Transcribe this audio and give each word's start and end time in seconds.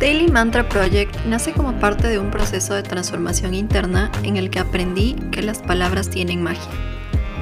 Daily 0.00 0.28
Mantra 0.28 0.66
Project 0.66 1.14
nace 1.26 1.52
como 1.52 1.78
parte 1.78 2.08
de 2.08 2.18
un 2.18 2.30
proceso 2.30 2.72
de 2.72 2.82
transformación 2.82 3.52
interna 3.52 4.10
en 4.22 4.38
el 4.38 4.48
que 4.48 4.58
aprendí 4.58 5.14
que 5.30 5.42
las 5.42 5.58
palabras 5.58 6.08
tienen 6.08 6.42
magia, 6.42 6.72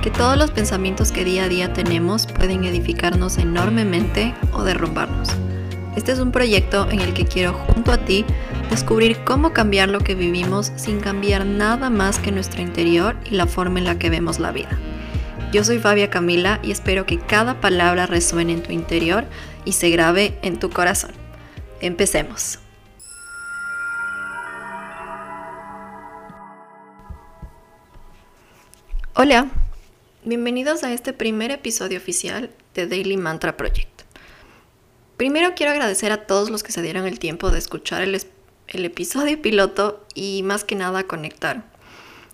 que 0.03 0.11
todos 0.11 0.37
los 0.37 0.51
pensamientos 0.51 1.13
que 1.13 1.25
día 1.25 1.45
a 1.45 1.49
día 1.49 1.73
tenemos 1.73 2.27
pueden 2.27 2.65
edificarnos 2.65 3.39
enormemente 3.39 4.35
o 4.53 4.65
derrumbarnos. 4.65 5.29
Este 5.95 6.11
es 6.11 6.19
un 6.19 6.33
proyecto 6.33 6.91
en 6.91 6.99
el 6.99 7.15
que 7.15 7.27
quiero 7.27 7.53
junto 7.53 7.93
a 7.93 7.99
ti 7.99 8.25
descubrir 8.71 9.19
cómo 9.25 9.53
cambiar 9.53 9.89
lo 9.89 10.01
que 10.01 10.17
vivimos 10.17 10.73
sin 10.75 10.99
cambiar 10.99 11.47
nada 11.47 11.91
más 11.91 12.19
que 12.19 12.33
nuestro 12.33 12.61
interior 12.61 13.15
y 13.25 13.37
la 13.37 13.47
forma 13.47 13.79
en 13.79 13.85
la 13.85 14.01
que 14.01 14.11
vemos 14.11 14.41
la 14.41 14.51
vida. 14.51 14.77
Yo 15.53 15.63
soy 15.63 15.79
Fabia 15.79 16.11
Camila 16.11 16.59
y 16.65 16.73
espero 16.73 17.07
que 17.07 17.21
cada 17.21 17.61
palabra 17.61 18.07
resuene 18.07 18.55
en 18.55 18.65
tu 18.65 18.73
interior 18.73 19.27
y 19.65 19.73
se 19.73 19.91
grabe 19.91 20.37
en 20.43 20.59
tu 20.59 20.71
corazón. 20.71 21.28
Empecemos. 21.81 22.59
Hola, 29.15 29.49
bienvenidos 30.25 30.83
a 30.83 30.93
este 30.93 31.13
primer 31.13 31.53
episodio 31.53 31.99
oficial 31.99 32.51
de 32.75 32.87
Daily 32.87 33.17
Mantra 33.17 33.57
Project. 33.57 34.03
Primero 35.17 35.55
quiero 35.55 35.73
agradecer 35.73 36.11
a 36.11 36.27
todos 36.27 36.51
los 36.51 36.63
que 36.63 36.73
se 36.73 36.83
dieron 36.83 37.07
el 37.07 37.19
tiempo 37.19 37.51
de 37.51 37.59
escuchar 37.59 38.03
el, 38.03 38.21
el 38.69 38.85
episodio 38.85 39.41
piloto 39.41 40.05
y 40.15 40.43
más 40.43 40.65
que 40.65 40.75
nada 40.75 41.05
conectar. 41.05 41.65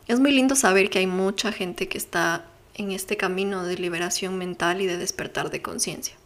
Es 0.08 0.20
muy 0.20 0.32
lindo 0.32 0.56
saber 0.56 0.88
que 0.88 1.00
hay 1.00 1.06
mucha 1.06 1.52
gente 1.52 1.88
que 1.88 1.98
está 1.98 2.46
en 2.74 2.92
este 2.92 3.16
camino 3.18 3.64
de 3.64 3.76
liberación 3.76 4.38
mental 4.38 4.80
y 4.80 4.86
de 4.86 4.96
despertar 4.96 5.50
de 5.50 5.62
conciencia. 5.62 6.16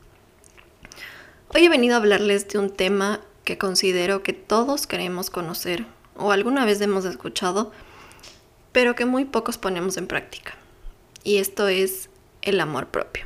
Hoy 1.54 1.64
he 1.64 1.70
venido 1.70 1.94
a 1.94 1.98
hablarles 1.98 2.46
de 2.48 2.58
un 2.58 2.68
tema 2.68 3.20
que 3.44 3.56
considero 3.56 4.22
que 4.22 4.34
todos 4.34 4.86
queremos 4.86 5.30
conocer 5.30 5.86
o 6.14 6.30
alguna 6.30 6.66
vez 6.66 6.78
hemos 6.82 7.06
escuchado, 7.06 7.72
pero 8.72 8.94
que 8.94 9.06
muy 9.06 9.24
pocos 9.24 9.56
ponemos 9.56 9.96
en 9.96 10.06
práctica. 10.06 10.56
Y 11.24 11.38
esto 11.38 11.66
es 11.66 12.10
el 12.42 12.60
amor 12.60 12.88
propio. 12.88 13.24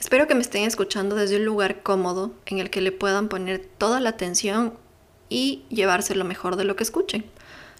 Espero 0.00 0.26
que 0.26 0.34
me 0.34 0.40
estén 0.40 0.64
escuchando 0.64 1.14
desde 1.14 1.36
un 1.36 1.44
lugar 1.44 1.82
cómodo 1.82 2.32
en 2.46 2.60
el 2.60 2.70
que 2.70 2.80
le 2.80 2.92
puedan 2.92 3.28
poner 3.28 3.58
toda 3.76 4.00
la 4.00 4.08
atención 4.08 4.72
y 5.28 5.64
llevarse 5.68 6.14
lo 6.14 6.24
mejor 6.24 6.56
de 6.56 6.64
lo 6.64 6.76
que 6.76 6.82
escuchen, 6.82 7.26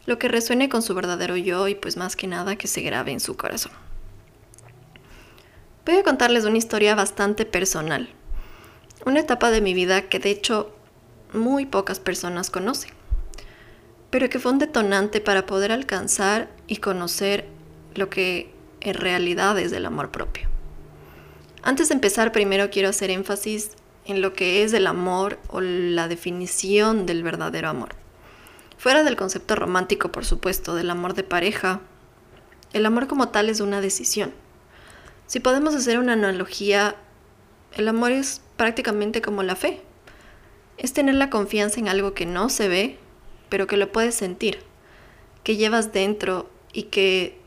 lo 0.04 0.18
que 0.18 0.28
resuene 0.28 0.68
con 0.68 0.82
su 0.82 0.94
verdadero 0.94 1.38
yo 1.38 1.68
y 1.68 1.74
pues 1.74 1.96
más 1.96 2.16
que 2.16 2.26
nada 2.26 2.56
que 2.56 2.68
se 2.68 2.82
grabe 2.82 3.12
en 3.12 3.20
su 3.20 3.34
corazón. 3.38 3.72
Voy 5.86 5.96
a 5.96 6.02
contarles 6.02 6.44
una 6.44 6.58
historia 6.58 6.94
bastante 6.94 7.46
personal 7.46 8.10
una 9.04 9.20
etapa 9.20 9.50
de 9.50 9.60
mi 9.60 9.74
vida 9.74 10.02
que 10.02 10.18
de 10.18 10.30
hecho 10.30 10.74
muy 11.32 11.66
pocas 11.66 11.98
personas 11.98 12.50
conocen, 12.50 12.92
pero 14.10 14.28
que 14.28 14.38
fue 14.38 14.52
un 14.52 14.58
detonante 14.58 15.20
para 15.20 15.46
poder 15.46 15.72
alcanzar 15.72 16.50
y 16.66 16.76
conocer 16.76 17.48
lo 17.94 18.10
que 18.10 18.52
en 18.80 18.94
realidad 18.94 19.58
es 19.58 19.72
el 19.72 19.86
amor 19.86 20.10
propio. 20.10 20.48
Antes 21.62 21.88
de 21.88 21.94
empezar, 21.94 22.32
primero 22.32 22.70
quiero 22.70 22.88
hacer 22.88 23.10
énfasis 23.10 23.70
en 24.04 24.20
lo 24.20 24.32
que 24.32 24.64
es 24.64 24.72
el 24.72 24.86
amor 24.86 25.38
o 25.48 25.60
la 25.60 26.08
definición 26.08 27.06
del 27.06 27.22
verdadero 27.22 27.68
amor. 27.68 27.94
Fuera 28.76 29.04
del 29.04 29.16
concepto 29.16 29.54
romántico, 29.54 30.10
por 30.10 30.24
supuesto, 30.24 30.74
del 30.74 30.90
amor 30.90 31.14
de 31.14 31.22
pareja, 31.22 31.80
el 32.72 32.84
amor 32.84 33.06
como 33.06 33.28
tal 33.28 33.48
es 33.48 33.60
una 33.60 33.80
decisión. 33.80 34.32
Si 35.26 35.38
podemos 35.38 35.74
hacer 35.74 35.98
una 35.98 36.14
analogía, 36.14 36.96
el 37.74 37.86
amor 37.86 38.10
es 38.10 38.42
prácticamente 38.62 39.22
como 39.22 39.42
la 39.42 39.56
fe. 39.56 39.80
Es 40.78 40.92
tener 40.92 41.16
la 41.16 41.30
confianza 41.30 41.80
en 41.80 41.88
algo 41.88 42.14
que 42.14 42.26
no 42.26 42.48
se 42.48 42.68
ve, 42.68 42.96
pero 43.48 43.66
que 43.66 43.76
lo 43.76 43.90
puedes 43.90 44.14
sentir, 44.14 44.60
que 45.42 45.56
llevas 45.56 45.92
dentro 45.92 46.48
y 46.72 46.84
que 46.84 47.40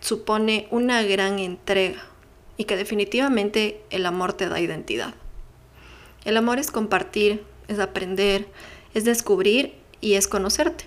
supone 0.00 0.66
una 0.72 1.04
gran 1.04 1.38
entrega 1.38 2.04
y 2.56 2.64
que 2.64 2.76
definitivamente 2.76 3.80
el 3.90 4.06
amor 4.06 4.32
te 4.32 4.48
da 4.48 4.58
identidad. 4.58 5.14
El 6.24 6.36
amor 6.36 6.58
es 6.58 6.72
compartir, 6.72 7.44
es 7.68 7.78
aprender, 7.78 8.48
es 8.92 9.04
descubrir 9.04 9.72
y 10.00 10.14
es 10.14 10.26
conocerte. 10.26 10.86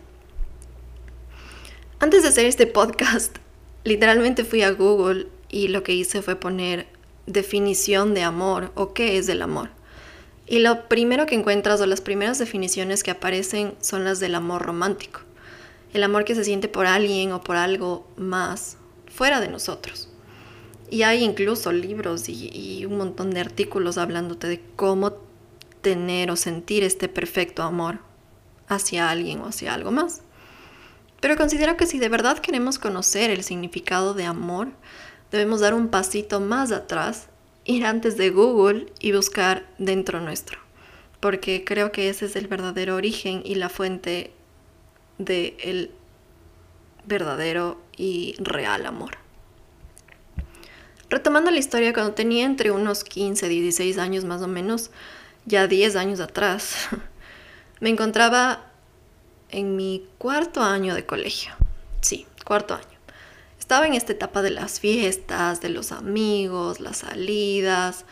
Antes 1.99 2.23
de 2.23 2.27
hacer 2.27 2.47
este 2.47 2.67
podcast, 2.67 3.37
literalmente 3.85 4.43
fui 4.43 4.61
a 4.61 4.71
Google 4.71 5.27
y 5.47 5.69
lo 5.69 5.83
que 5.83 5.93
hice 5.93 6.21
fue 6.21 6.35
poner 6.35 6.98
definición 7.29 8.13
de 8.13 8.23
amor 8.23 8.71
o 8.75 8.93
qué 8.93 9.17
es 9.17 9.29
el 9.29 9.41
amor. 9.41 9.69
Y 10.47 10.59
lo 10.59 10.89
primero 10.89 11.27
que 11.27 11.35
encuentras 11.35 11.79
o 11.79 11.85
las 11.85 12.01
primeras 12.01 12.39
definiciones 12.39 13.03
que 13.03 13.11
aparecen 13.11 13.75
son 13.81 14.03
las 14.03 14.19
del 14.19 14.33
amor 14.33 14.63
romántico. 14.63 15.21
El 15.93 16.03
amor 16.03 16.25
que 16.25 16.33
se 16.33 16.43
siente 16.43 16.67
por 16.67 16.87
alguien 16.87 17.31
o 17.31 17.41
por 17.41 17.55
algo 17.55 18.07
más 18.17 18.77
fuera 19.07 19.39
de 19.39 19.47
nosotros. 19.47 20.09
Y 20.89 21.03
hay 21.03 21.23
incluso 21.23 21.71
libros 21.71 22.27
y, 22.29 22.83
un 22.85 22.97
montón 22.97 23.29
de 23.29 23.41
artículos 23.41 23.99
hablándote 23.99 24.47
de 24.47 24.61
cómo 24.75 25.13
tener 25.81 26.31
o 26.31 26.35
sentir 26.35 26.83
este 26.83 27.07
perfecto 27.07 27.61
amor 27.61 27.99
hacia 28.67 29.09
alguien 29.09 29.41
o 29.41 29.47
hacia 29.47 29.75
algo 29.75 29.91
más. 29.91 30.21
Pero 31.21 31.37
considero 31.37 31.77
que 31.77 31.85
si 31.85 31.99
de 31.99 32.09
verdad 32.09 32.39
queremos 32.39 32.79
conocer 32.79 33.29
el 33.29 33.43
significado 33.43 34.15
de 34.15 34.25
amor, 34.25 34.69
debemos 35.31 35.59
dar 35.59 35.73
un 35.73 35.89
pasito 35.89 36.39
más 36.39 36.71
atrás, 36.71 37.27
ir 37.65 37.85
antes 37.85 38.17
de 38.17 38.29
Google 38.29 38.87
y 38.99 39.11
buscar 39.11 39.67
dentro 39.77 40.19
nuestro, 40.19 40.59
porque 41.19 41.63
creo 41.63 41.91
que 41.91 42.09
ese 42.09 42.25
es 42.25 42.35
el 42.35 42.47
verdadero 42.47 42.95
origen 42.95 43.41
y 43.45 43.55
la 43.55 43.69
fuente 43.69 44.33
del 45.17 45.55
el 45.59 45.91
verdadero 47.05 47.79
y 47.97 48.35
real 48.39 48.85
amor. 48.85 49.17
Retomando 51.09 51.49
la 51.49 51.57
historia, 51.57 51.93
cuando 51.93 52.13
tenía 52.13 52.45
entre 52.45 52.69
unos 52.69 53.03
15, 53.03 53.47
16 53.49 53.97
años 53.97 54.25
más 54.25 54.43
o 54.43 54.47
menos, 54.47 54.91
ya 55.45 55.65
10 55.67 55.95
años 55.95 56.19
atrás, 56.19 56.75
me 57.79 57.89
encontraba 57.89 58.71
en 59.49 59.75
mi 59.75 60.05
cuarto 60.19 60.61
año 60.61 60.93
de 60.93 61.05
colegio. 61.05 61.51
Sí, 62.01 62.27
cuarto 62.45 62.75
año 62.75 62.98
estaba 63.69 63.85
en 63.85 63.93
esta 63.93 64.13
etapa 64.13 64.41
de 64.41 64.49
las 64.49 64.79
fiestas, 64.79 65.61
de 65.61 65.69
los 65.69 65.91
amigos, 65.91 66.79
las 66.79 66.97
salidas, 66.97 68.03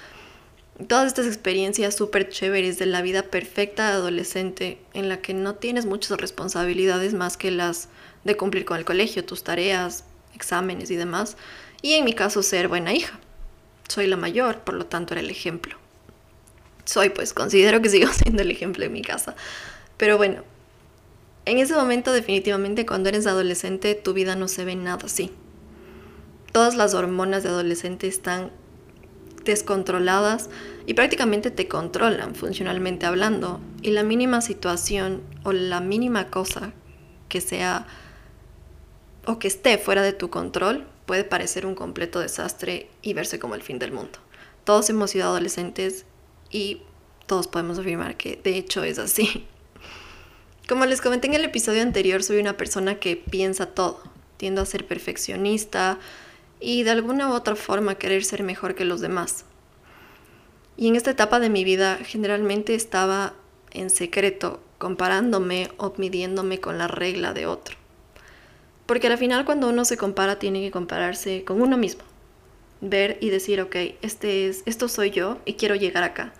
todas 0.88 1.08
estas 1.08 1.26
experiencias 1.26 1.96
súper 1.96 2.30
chéveres 2.30 2.78
de 2.78 2.86
la 2.86 3.02
vida 3.02 3.24
perfecta 3.24 3.88
de 3.88 3.94
adolescente 3.94 4.78
en 4.94 5.10
la 5.10 5.20
que 5.20 5.34
no 5.34 5.56
tienes 5.56 5.88
muchas 5.88 6.16
responsabilidades 6.20 7.16
más 7.16 7.38
que 7.38 7.50
las 7.50 7.90
de 8.24 8.38
cumplir 8.38 8.66
con 8.66 8.78
el 8.78 8.86
colegio, 8.86 9.26
tus 9.26 9.44
tareas, 9.44 10.04
exámenes 10.36 10.92
y 10.92 10.96
demás. 10.96 11.38
Y 11.82 11.94
en 11.94 12.06
mi 12.06 12.14
caso 12.14 12.44
ser 12.44 12.68
buena 12.68 12.94
hija. 12.94 13.20
Soy 13.88 14.06
la 14.06 14.16
mayor, 14.16 14.60
por 14.60 14.76
lo 14.76 14.86
tanto 14.86 15.16
era 15.16 15.22
el 15.22 15.32
ejemplo. 15.32 15.76
Soy, 16.86 17.10
pues 17.10 17.34
considero 17.34 17.82
que 17.82 17.90
sigo 17.90 18.10
siendo 18.14 18.44
el 18.44 18.52
ejemplo 18.52 18.86
en 18.86 18.94
mi 18.94 19.02
casa. 19.02 19.36
Pero 19.98 20.18
bueno, 20.18 20.44
en 21.46 21.58
ese 21.58 21.74
momento 21.74 22.14
definitivamente 22.14 22.86
cuando 22.86 23.10
eres 23.10 23.26
adolescente 23.26 23.96
tu 23.96 24.14
vida 24.14 24.36
no 24.36 24.48
se 24.48 24.64
ve 24.64 24.76
nada 24.76 25.00
así 25.06 25.32
todas 26.52 26.76
las 26.76 26.94
hormonas 26.94 27.44
de 27.44 27.50
adolescente 27.50 28.08
están 28.08 28.52
descontroladas 29.44 30.50
y 30.86 30.94
prácticamente 30.94 31.52
te 31.52 31.68
controlan 31.68 32.36
funcionalmente 32.36 33.06
hablando. 33.06 33.60
Y 33.82 33.92
la 33.92 34.04
mínima 34.04 34.42
situación 34.42 35.22
o 35.44 35.54
la 35.54 35.82
mínima 35.82 36.30
cosa 36.30 36.74
que 37.30 37.42
sea 37.42 37.88
o 39.26 39.40
que 39.40 39.48
esté 39.48 39.78
fuera 39.78 40.02
de 40.02 40.14
tu 40.14 40.30
control 40.30 40.88
puede 41.06 41.24
parecer 41.24 41.66
un 41.66 41.76
completo 41.76 42.20
desastre 42.20 42.90
y 43.02 43.14
verse 43.14 43.40
como 43.40 43.56
el 43.56 43.62
fin 43.62 43.80
del 43.80 43.92
mundo. 43.92 44.20
Todos 44.64 44.90
hemos 44.90 45.12
sido 45.12 45.26
adolescentes 45.26 46.06
y 46.50 46.82
todos 47.26 47.48
podemos 47.48 47.80
afirmar 47.80 48.18
que 48.18 48.40
de 48.42 48.58
hecho 48.58 48.84
es 48.84 49.00
así. 49.00 49.46
Como 50.68 50.86
les 50.86 51.02
comenté 51.02 51.28
en 51.28 51.34
el 51.34 51.46
episodio 51.46 51.82
anterior, 51.82 52.24
soy 52.24 52.40
una 52.40 52.58
persona 52.58 52.96
que 52.96 53.16
piensa 53.16 53.68
todo. 53.68 54.02
Tiendo 54.36 54.62
a 54.62 54.66
ser 54.66 54.86
perfeccionista, 54.86 55.98
y 56.60 56.84
de 56.84 56.92
alguna 56.92 57.30
u 57.30 57.34
otra 57.34 57.56
forma 57.56 57.96
querer 57.96 58.24
ser 58.24 58.44
mejor 58.44 58.76
que 58.76 58.86
los 58.86 59.02
demás. 59.02 59.46
Y 60.76 60.88
en 60.88 60.96
esta 60.96 61.12
etapa 61.12 61.40
de 61.40 61.50
mi 61.50 61.64
vida 61.64 61.98
generalmente 62.04 62.76
estaba 62.76 63.34
en 63.72 63.90
secreto 63.90 64.62
comparándome 64.78 65.70
o 65.78 65.94
midiéndome 65.98 66.60
con 66.60 66.78
la 66.78 66.88
regla 66.88 67.34
de 67.34 67.48
otro. 67.48 67.76
Porque 68.86 69.08
al 69.08 69.18
final 69.18 69.44
cuando 69.44 69.70
uno 69.70 69.86
se 69.86 69.98
compara 69.98 70.40
tiene 70.40 70.62
que 70.62 70.72
compararse 70.72 71.44
con 71.44 71.62
uno 71.62 71.78
mismo. 71.78 72.04
Ver 72.80 73.18
y 73.22 73.30
decir, 73.30 73.60
ok, 73.60 73.76
este 74.02 74.48
es, 74.48 74.64
esto 74.66 74.88
soy 74.88 75.10
yo 75.10 75.40
y 75.46 75.54
quiero 75.54 75.76
llegar 75.76 76.04
acá. 76.04 76.32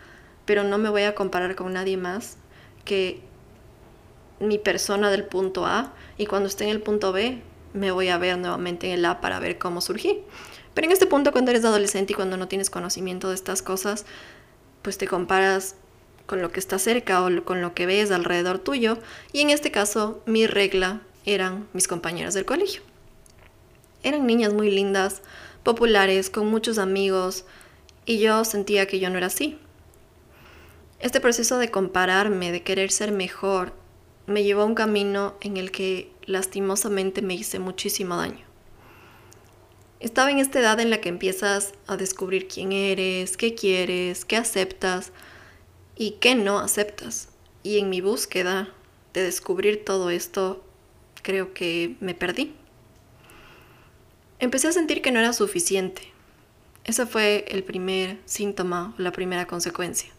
Pero 0.46 0.64
no 0.64 0.78
me 0.78 0.90
voy 0.90 1.04
a 1.04 1.16
comparar 1.16 1.56
con 1.56 1.74
nadie 1.74 1.98
más 1.98 2.38
que 2.86 3.22
mi 4.40 4.60
persona 4.60 5.10
del 5.10 5.26
punto 5.26 5.66
A 5.66 5.94
y 6.18 6.28
cuando 6.28 6.48
esté 6.48 6.66
en 6.66 6.70
el 6.70 6.82
punto 6.82 7.12
B 7.12 7.42
me 7.78 7.92
voy 7.92 8.10
a 8.10 8.18
ver 8.18 8.38
nuevamente 8.38 8.88
en 8.88 8.94
el 8.94 9.06
A 9.06 9.22
para 9.22 9.40
ver 9.40 9.58
cómo 9.58 9.82
surgí. 9.82 10.24
Pero 10.74 10.86
en 10.88 10.92
este 10.92 11.08
punto, 11.08 11.32
cuando 11.32 11.52
eres 11.52 11.66
adolescente 11.66 12.14
y 12.14 12.16
cuando 12.16 12.38
no 12.38 12.48
tienes 12.48 12.70
conocimiento 12.70 13.30
de 13.30 13.36
estas 13.36 13.62
cosas, 13.62 14.06
pues 14.82 14.98
te 14.98 15.08
comparas 15.08 15.76
con 16.26 16.42
lo 16.42 16.52
que 16.52 16.60
está 16.60 16.78
cerca 16.78 17.24
o 17.24 17.44
con 17.44 17.62
lo 17.62 17.74
que 17.74 17.86
ves 17.86 18.12
alrededor 18.12 18.60
tuyo. 18.60 18.98
Y 19.32 19.42
en 19.42 19.50
este 19.50 19.72
caso, 19.72 20.22
mi 20.26 20.46
regla 20.46 21.02
eran 21.26 21.68
mis 21.74 21.88
compañeras 21.88 22.34
del 22.34 22.46
colegio. 22.46 22.82
Eran 24.04 24.28
niñas 24.28 24.54
muy 24.54 24.70
lindas, 24.70 25.22
populares, 25.64 26.30
con 26.30 26.48
muchos 26.48 26.78
amigos, 26.78 27.46
y 28.06 28.20
yo 28.20 28.46
sentía 28.46 28.88
que 28.88 29.00
yo 29.00 29.10
no 29.10 29.18
era 29.18 29.28
así. 29.28 29.60
Este 31.00 31.20
proceso 31.20 31.58
de 31.58 31.72
compararme, 31.72 32.52
de 32.52 32.64
querer 32.64 32.92
ser 32.92 33.12
mejor, 33.12 33.74
me 34.28 34.44
llevó 34.44 34.62
a 34.62 34.66
un 34.66 34.76
camino 34.76 35.36
en 35.42 35.58
el 35.58 35.72
que 35.72 36.12
lastimosamente 36.26 37.22
me 37.22 37.34
hice 37.34 37.60
muchísimo 37.60 38.18
daño. 38.18 38.46
Estaba 40.00 40.30
en 40.30 40.38
esta 40.38 40.60
edad 40.60 40.80
en 40.80 40.92
la 40.92 41.02
que 41.02 41.10
empiezas 41.10 41.74
a 41.88 41.98
descubrir 41.98 42.48
quién 42.48 42.72
eres, 42.72 43.36
qué 43.36 43.56
quieres, 43.56 44.26
qué 44.26 44.36
aceptas 44.36 45.12
y 45.96 46.12
qué 46.20 46.36
no 46.36 46.60
aceptas. 46.60 47.30
Y 47.64 47.80
en 47.80 47.90
mi 47.90 48.02
búsqueda 48.02 48.70
de 49.14 49.24
descubrir 49.24 49.84
todo 49.86 50.12
esto, 50.12 50.64
creo 51.24 51.54
que 51.54 51.96
me 52.00 52.14
perdí. 52.14 52.54
Empecé 54.40 54.68
a 54.68 54.74
sentir 54.74 55.02
que 55.02 55.12
no 55.12 55.20
era 55.20 55.34
suficiente. 55.34 56.04
Ese 56.84 57.08
fue 57.08 57.46
el 57.48 57.64
primer 57.64 58.20
síntoma, 58.26 58.94
la 58.98 59.12
primera 59.12 59.48
consecuencia. 59.48 60.12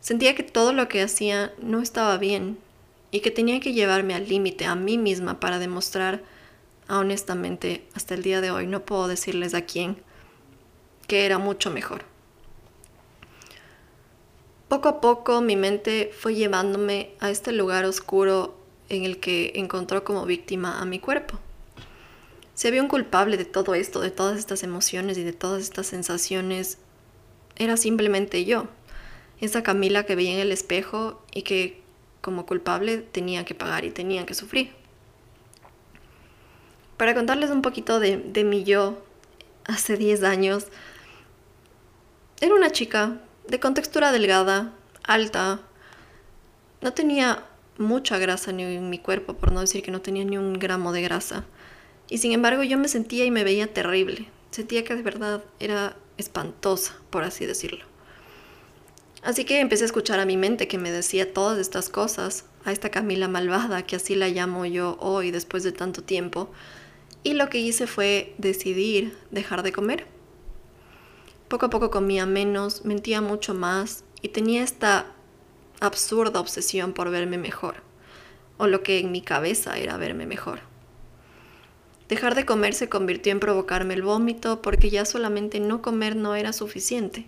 Sentía 0.00 0.34
que 0.34 0.42
todo 0.42 0.72
lo 0.72 0.88
que 0.88 1.02
hacía 1.02 1.54
no 1.62 1.80
estaba 1.80 2.18
bien 2.18 2.58
y 3.12 3.20
que 3.20 3.30
tenía 3.30 3.60
que 3.60 3.74
llevarme 3.74 4.14
al 4.14 4.26
límite 4.26 4.64
a 4.64 4.74
mí 4.74 4.98
misma 4.98 5.38
para 5.38 5.60
demostrar, 5.60 6.24
honestamente, 6.88 7.86
hasta 7.94 8.14
el 8.14 8.22
día 8.22 8.40
de 8.40 8.50
hoy 8.50 8.66
no 8.66 8.84
puedo 8.84 9.06
decirles 9.06 9.54
a 9.54 9.62
quién, 9.62 9.98
que 11.06 11.26
era 11.26 11.38
mucho 11.38 11.70
mejor. 11.70 12.04
Poco 14.68 14.88
a 14.88 15.00
poco 15.02 15.42
mi 15.42 15.54
mente 15.54 16.10
fue 16.18 16.34
llevándome 16.34 17.10
a 17.20 17.28
este 17.28 17.52
lugar 17.52 17.84
oscuro 17.84 18.56
en 18.88 19.04
el 19.04 19.20
que 19.20 19.52
encontró 19.56 20.04
como 20.04 20.24
víctima 20.24 20.80
a 20.80 20.86
mi 20.86 20.98
cuerpo. 20.98 21.38
Si 22.54 22.68
había 22.68 22.82
un 22.82 22.88
culpable 22.88 23.36
de 23.36 23.44
todo 23.44 23.74
esto, 23.74 24.00
de 24.00 24.10
todas 24.10 24.38
estas 24.38 24.62
emociones 24.62 25.18
y 25.18 25.24
de 25.24 25.34
todas 25.34 25.62
estas 25.62 25.86
sensaciones, 25.86 26.78
era 27.56 27.76
simplemente 27.76 28.46
yo, 28.46 28.68
esa 29.38 29.62
Camila 29.62 30.04
que 30.04 30.14
veía 30.16 30.32
en 30.32 30.40
el 30.40 30.52
espejo 30.52 31.22
y 31.34 31.42
que 31.42 31.81
como 32.22 32.46
culpable 32.46 32.98
tenía 32.98 33.44
que 33.44 33.54
pagar 33.54 33.84
y 33.84 33.90
tenía 33.90 34.24
que 34.24 34.32
sufrir. 34.32 34.72
Para 36.96 37.14
contarles 37.14 37.50
un 37.50 37.60
poquito 37.60 38.00
de, 38.00 38.16
de 38.16 38.44
mi 38.44 38.64
yo 38.64 39.02
hace 39.66 39.98
10 39.98 40.22
años, 40.22 40.68
era 42.40 42.54
una 42.54 42.70
chica 42.70 43.20
de 43.46 43.60
contextura 43.60 44.12
delgada, 44.12 44.72
alta, 45.02 45.60
no 46.80 46.92
tenía 46.92 47.44
mucha 47.78 48.18
grasa 48.18 48.52
ni 48.52 48.64
en 48.64 48.90
mi 48.90 48.98
cuerpo, 48.98 49.34
por 49.34 49.52
no 49.52 49.60
decir 49.60 49.82
que 49.82 49.90
no 49.90 50.00
tenía 50.00 50.24
ni 50.24 50.38
un 50.38 50.54
gramo 50.54 50.92
de 50.92 51.02
grasa. 51.02 51.44
Y 52.08 52.18
sin 52.18 52.32
embargo 52.32 52.62
yo 52.62 52.78
me 52.78 52.88
sentía 52.88 53.24
y 53.24 53.30
me 53.30 53.44
veía 53.44 53.72
terrible. 53.72 54.28
Sentía 54.50 54.84
que 54.84 54.94
de 54.94 55.02
verdad 55.02 55.42
era 55.60 55.96
espantosa, 56.18 56.94
por 57.10 57.24
así 57.24 57.46
decirlo. 57.46 57.91
Así 59.22 59.44
que 59.44 59.60
empecé 59.60 59.84
a 59.84 59.86
escuchar 59.86 60.18
a 60.18 60.26
mi 60.26 60.36
mente 60.36 60.66
que 60.66 60.78
me 60.78 60.90
decía 60.90 61.32
todas 61.32 61.58
estas 61.58 61.88
cosas, 61.88 62.44
a 62.64 62.72
esta 62.72 62.90
Camila 62.90 63.28
malvada, 63.28 63.82
que 63.86 63.96
así 63.96 64.16
la 64.16 64.28
llamo 64.28 64.66
yo 64.66 64.96
hoy 64.98 65.30
después 65.30 65.62
de 65.62 65.70
tanto 65.70 66.02
tiempo. 66.02 66.50
Y 67.22 67.34
lo 67.34 67.48
que 67.48 67.58
hice 67.58 67.86
fue 67.86 68.34
decidir 68.38 69.16
dejar 69.30 69.62
de 69.62 69.70
comer. 69.70 70.06
Poco 71.46 71.66
a 71.66 71.70
poco 71.70 71.90
comía 71.90 72.26
menos, 72.26 72.84
mentía 72.84 73.20
mucho 73.20 73.54
más 73.54 74.04
y 74.22 74.28
tenía 74.28 74.64
esta 74.64 75.06
absurda 75.78 76.40
obsesión 76.40 76.92
por 76.92 77.10
verme 77.10 77.38
mejor, 77.38 77.76
o 78.56 78.66
lo 78.66 78.82
que 78.82 78.98
en 78.98 79.12
mi 79.12 79.20
cabeza 79.20 79.78
era 79.78 79.96
verme 79.98 80.26
mejor. 80.26 80.60
Dejar 82.08 82.34
de 82.34 82.44
comer 82.44 82.74
se 82.74 82.88
convirtió 82.88 83.32
en 83.32 83.40
provocarme 83.40 83.94
el 83.94 84.02
vómito 84.02 84.62
porque 84.62 84.90
ya 84.90 85.04
solamente 85.04 85.60
no 85.60 85.80
comer 85.80 86.16
no 86.16 86.34
era 86.34 86.52
suficiente. 86.52 87.26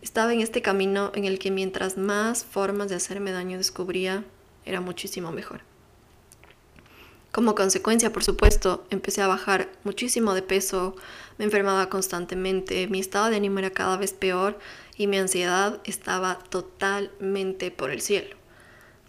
Estaba 0.00 0.32
en 0.32 0.40
este 0.40 0.62
camino 0.62 1.10
en 1.14 1.24
el 1.24 1.38
que 1.38 1.50
mientras 1.50 1.96
más 1.96 2.44
formas 2.44 2.88
de 2.88 2.94
hacerme 2.94 3.32
daño 3.32 3.58
descubría, 3.58 4.24
era 4.64 4.80
muchísimo 4.80 5.32
mejor. 5.32 5.62
Como 7.32 7.54
consecuencia, 7.54 8.12
por 8.12 8.24
supuesto, 8.24 8.86
empecé 8.90 9.22
a 9.22 9.26
bajar 9.26 9.68
muchísimo 9.84 10.34
de 10.34 10.42
peso, 10.42 10.96
me 11.36 11.44
enfermaba 11.44 11.88
constantemente, 11.88 12.86
mi 12.88 13.00
estado 13.00 13.28
de 13.28 13.36
ánimo 13.36 13.58
era 13.58 13.70
cada 13.70 13.96
vez 13.96 14.12
peor 14.12 14.58
y 14.96 15.06
mi 15.08 15.18
ansiedad 15.18 15.80
estaba 15.84 16.38
totalmente 16.48 17.70
por 17.70 17.90
el 17.90 18.00
cielo. 18.00 18.36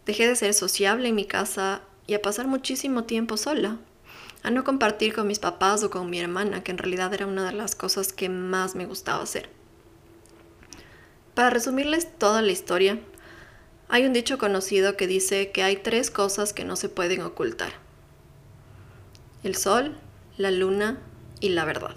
Dejé 0.05 0.27
de 0.27 0.35
ser 0.35 0.53
sociable 0.53 1.07
en 1.07 1.15
mi 1.15 1.25
casa 1.25 1.81
y 2.07 2.13
a 2.13 2.21
pasar 2.21 2.47
muchísimo 2.47 3.03
tiempo 3.03 3.37
sola, 3.37 3.77
a 4.43 4.51
no 4.51 4.63
compartir 4.63 5.13
con 5.13 5.27
mis 5.27 5.39
papás 5.39 5.83
o 5.83 5.89
con 5.89 6.09
mi 6.09 6.19
hermana, 6.19 6.63
que 6.63 6.71
en 6.71 6.77
realidad 6.77 7.13
era 7.13 7.27
una 7.27 7.45
de 7.45 7.53
las 7.55 7.75
cosas 7.75 8.11
que 8.11 8.27
más 8.27 8.75
me 8.75 8.85
gustaba 8.85 9.23
hacer. 9.23 9.58
Para 11.39 11.51
resumirles 11.51 12.17
toda 12.17 12.41
la 12.41 12.51
historia, 12.51 12.99
hay 13.87 14.05
un 14.05 14.11
dicho 14.11 14.37
conocido 14.37 14.97
que 14.97 15.07
dice 15.07 15.51
que 15.51 15.63
hay 15.63 15.77
tres 15.77 16.11
cosas 16.11 16.51
que 16.51 16.65
no 16.65 16.75
se 16.75 16.89
pueden 16.89 17.21
ocultar. 17.21 17.71
El 19.43 19.55
sol, 19.55 19.97
la 20.35 20.51
luna 20.51 20.99
y 21.39 21.47
la 21.47 21.63
verdad. 21.63 21.95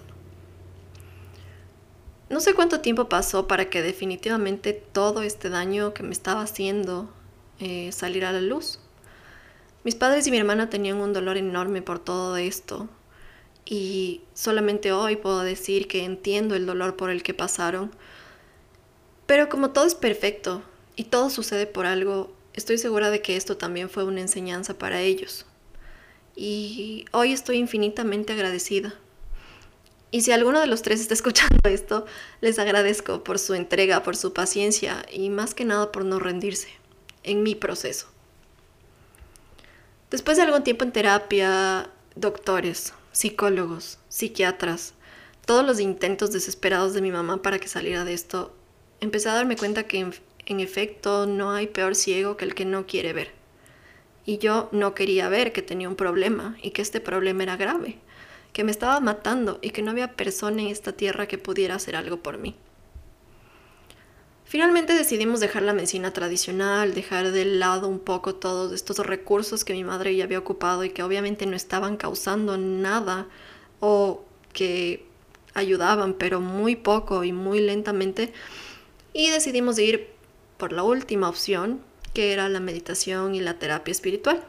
No 2.30 2.38
sé 2.38 2.54
cuánto 2.54 2.82
tiempo 2.82 3.08
pasó 3.08 3.48
para 3.48 3.68
que 3.68 3.82
definitivamente 3.82 4.74
todo 4.74 5.22
este 5.22 5.48
daño 5.48 5.92
que 5.92 6.04
me 6.04 6.12
estaba 6.12 6.42
haciendo 6.42 7.12
eh, 7.58 7.90
saliera 7.90 8.28
a 8.28 8.32
la 8.34 8.42
luz. 8.42 8.78
Mis 9.82 9.96
padres 9.96 10.24
y 10.28 10.30
mi 10.30 10.38
hermana 10.38 10.70
tenían 10.70 10.98
un 10.98 11.12
dolor 11.12 11.36
enorme 11.36 11.82
por 11.82 11.98
todo 11.98 12.36
esto 12.36 12.88
y 13.64 14.20
solamente 14.34 14.92
hoy 14.92 15.16
puedo 15.16 15.40
decir 15.40 15.88
que 15.88 16.04
entiendo 16.04 16.54
el 16.54 16.64
dolor 16.64 16.94
por 16.94 17.10
el 17.10 17.24
que 17.24 17.34
pasaron. 17.34 17.90
Pero 19.26 19.48
como 19.48 19.70
todo 19.70 19.86
es 19.86 19.94
perfecto 19.94 20.62
y 20.96 21.04
todo 21.04 21.30
sucede 21.30 21.66
por 21.66 21.86
algo, 21.86 22.32
estoy 22.54 22.78
segura 22.78 23.10
de 23.10 23.22
que 23.22 23.36
esto 23.36 23.56
también 23.56 23.88
fue 23.88 24.04
una 24.04 24.20
enseñanza 24.20 24.78
para 24.78 25.00
ellos. 25.00 25.46
Y 26.34 27.06
hoy 27.12 27.32
estoy 27.32 27.56
infinitamente 27.56 28.32
agradecida. 28.32 28.94
Y 30.10 30.22
si 30.22 30.32
alguno 30.32 30.60
de 30.60 30.66
los 30.66 30.82
tres 30.82 31.00
está 31.00 31.14
escuchando 31.14 31.58
esto, 31.64 32.06
les 32.40 32.58
agradezco 32.58 33.24
por 33.24 33.38
su 33.38 33.54
entrega, 33.54 34.02
por 34.02 34.16
su 34.16 34.32
paciencia 34.32 35.04
y 35.10 35.30
más 35.30 35.54
que 35.54 35.64
nada 35.64 35.92
por 35.92 36.04
no 36.04 36.18
rendirse 36.18 36.68
en 37.22 37.42
mi 37.42 37.54
proceso. 37.54 38.08
Después 40.10 40.36
de 40.36 40.42
algún 40.42 40.62
tiempo 40.62 40.84
en 40.84 40.92
terapia, 40.92 41.88
doctores, 42.16 42.92
psicólogos, 43.12 43.98
psiquiatras, 44.08 44.92
todos 45.46 45.64
los 45.64 45.80
intentos 45.80 46.32
desesperados 46.32 46.92
de 46.92 47.00
mi 47.00 47.10
mamá 47.10 47.40
para 47.40 47.58
que 47.58 47.68
saliera 47.68 48.04
de 48.04 48.12
esto, 48.12 48.54
empecé 49.02 49.28
a 49.28 49.34
darme 49.34 49.56
cuenta 49.56 49.82
que 49.82 50.12
en, 50.46 50.60
efecto 50.60 51.26
no 51.26 51.50
hay 51.50 51.66
peor 51.66 51.94
ciego 51.96 52.36
que 52.36 52.44
el 52.44 52.54
que 52.54 52.64
no 52.64 52.86
quiere 52.86 53.12
ver. 53.12 53.32
Y 54.24 54.38
yo 54.38 54.68
no 54.70 54.94
quería 54.94 55.28
ver 55.28 55.52
que 55.52 55.60
tenía 55.60 55.88
un 55.88 55.96
problema 55.96 56.56
y 56.62 56.70
que 56.70 56.82
este 56.82 57.00
problema 57.00 57.42
era 57.42 57.56
grave, 57.56 57.98
que 58.52 58.62
me 58.62 58.70
estaba 58.70 59.00
matando 59.00 59.58
y 59.60 59.70
que 59.70 59.82
no 59.82 59.90
había 59.90 60.12
persona 60.12 60.62
en 60.62 60.68
esta 60.68 60.92
tierra 60.92 61.26
que 61.26 61.36
pudiera 61.36 61.74
hacer 61.74 61.96
algo 61.96 62.18
por 62.18 62.38
mí. 62.38 62.54
Finalmente 64.44 64.92
decidimos 64.92 65.40
dejar 65.40 65.62
la 65.62 65.72
medicina 65.72 66.12
tradicional, 66.12 66.94
dejar 66.94 67.32
de 67.32 67.44
lado 67.44 67.88
un 67.88 67.98
poco 67.98 68.36
todos 68.36 68.72
estos 68.72 68.98
recursos 68.98 69.64
que 69.64 69.72
mi 69.72 69.82
madre 69.82 70.14
ya 70.14 70.24
había 70.24 70.38
ocupado 70.38 70.84
y 70.84 70.90
que 70.90 71.02
obviamente 71.02 71.46
no 71.46 71.56
estaban 71.56 71.96
causando 71.96 72.56
nada 72.56 73.26
o 73.80 74.22
que 74.52 75.06
ayudaban, 75.54 76.14
pero 76.14 76.40
muy 76.40 76.76
poco 76.76 77.24
y 77.24 77.32
muy 77.32 77.60
lentamente. 77.60 78.32
Y 79.12 79.30
decidimos 79.30 79.78
ir 79.78 80.08
por 80.56 80.72
la 80.72 80.82
última 80.82 81.28
opción, 81.28 81.82
que 82.14 82.32
era 82.32 82.48
la 82.48 82.60
meditación 82.60 83.34
y 83.34 83.40
la 83.40 83.58
terapia 83.58 83.92
espiritual. 83.92 84.44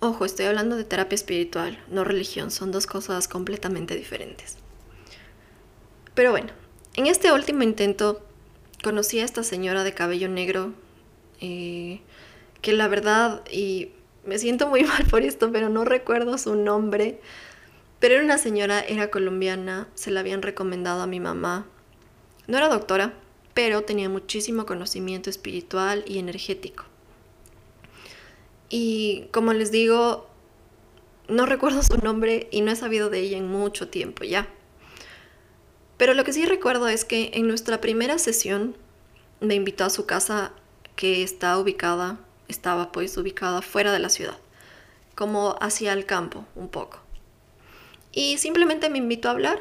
Ojo, 0.00 0.24
estoy 0.24 0.46
hablando 0.46 0.76
de 0.76 0.84
terapia 0.84 1.14
espiritual, 1.14 1.78
no 1.88 2.02
religión, 2.02 2.50
son 2.50 2.72
dos 2.72 2.86
cosas 2.86 3.28
completamente 3.28 3.94
diferentes. 3.94 4.56
Pero 6.14 6.32
bueno, 6.32 6.48
en 6.94 7.06
este 7.06 7.32
último 7.32 7.62
intento 7.62 8.20
conocí 8.82 9.20
a 9.20 9.24
esta 9.24 9.44
señora 9.44 9.84
de 9.84 9.94
cabello 9.94 10.28
negro, 10.28 10.74
eh, 11.40 12.00
que 12.60 12.72
la 12.72 12.88
verdad, 12.88 13.42
y 13.50 13.92
me 14.24 14.38
siento 14.38 14.66
muy 14.66 14.82
mal 14.84 15.04
por 15.06 15.22
esto, 15.22 15.52
pero 15.52 15.68
no 15.68 15.84
recuerdo 15.84 16.36
su 16.36 16.56
nombre, 16.56 17.20
pero 18.00 18.14
era 18.14 18.24
una 18.24 18.38
señora, 18.38 18.80
era 18.80 19.10
colombiana, 19.10 19.86
se 19.94 20.10
la 20.10 20.20
habían 20.20 20.42
recomendado 20.42 21.02
a 21.02 21.06
mi 21.06 21.20
mamá. 21.20 21.66
No 22.46 22.58
era 22.58 22.68
doctora, 22.68 23.14
pero 23.54 23.82
tenía 23.82 24.08
muchísimo 24.08 24.66
conocimiento 24.66 25.30
espiritual 25.30 26.04
y 26.06 26.18
energético. 26.18 26.84
Y 28.68 29.26
como 29.32 29.52
les 29.52 29.70
digo, 29.70 30.28
no 31.28 31.46
recuerdo 31.46 31.82
su 31.82 31.98
nombre 31.98 32.48
y 32.50 32.62
no 32.62 32.70
he 32.70 32.76
sabido 32.76 33.10
de 33.10 33.20
ella 33.20 33.38
en 33.38 33.48
mucho 33.48 33.88
tiempo 33.88 34.24
ya. 34.24 34.48
Pero 35.96 36.14
lo 36.14 36.24
que 36.24 36.32
sí 36.32 36.46
recuerdo 36.46 36.88
es 36.88 37.04
que 37.04 37.30
en 37.34 37.46
nuestra 37.46 37.80
primera 37.80 38.18
sesión 38.18 38.76
me 39.40 39.54
invitó 39.54 39.84
a 39.84 39.90
su 39.90 40.06
casa 40.06 40.52
que 40.96 41.22
está 41.22 41.58
ubicada, 41.58 42.18
estaba 42.48 42.92
pues 42.92 43.16
ubicada 43.16 43.62
fuera 43.62 43.92
de 43.92 43.98
la 43.98 44.08
ciudad, 44.08 44.38
como 45.14 45.56
hacia 45.60 45.92
el 45.92 46.06
campo 46.06 46.44
un 46.54 46.68
poco. 46.68 46.98
Y 48.10 48.38
simplemente 48.38 48.90
me 48.90 48.98
invitó 48.98 49.28
a 49.28 49.32
hablar, 49.32 49.60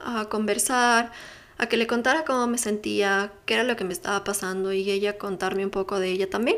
a 0.00 0.28
conversar, 0.28 1.12
a 1.60 1.68
que 1.68 1.76
le 1.76 1.86
contara 1.86 2.24
cómo 2.24 2.46
me 2.46 2.56
sentía, 2.56 3.34
qué 3.44 3.52
era 3.52 3.64
lo 3.64 3.76
que 3.76 3.84
me 3.84 3.92
estaba 3.92 4.24
pasando 4.24 4.72
y 4.72 4.90
ella 4.90 5.18
contarme 5.18 5.62
un 5.62 5.70
poco 5.70 6.00
de 6.00 6.08
ella 6.08 6.30
también. 6.30 6.56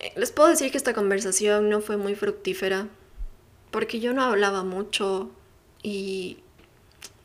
Eh, 0.00 0.12
les 0.16 0.32
puedo 0.32 0.48
decir 0.48 0.72
que 0.72 0.76
esta 0.76 0.94
conversación 0.94 1.68
no 1.68 1.80
fue 1.80 1.96
muy 1.96 2.16
fructífera 2.16 2.88
porque 3.70 4.00
yo 4.00 4.12
no 4.12 4.24
hablaba 4.24 4.64
mucho 4.64 5.30
y 5.80 6.38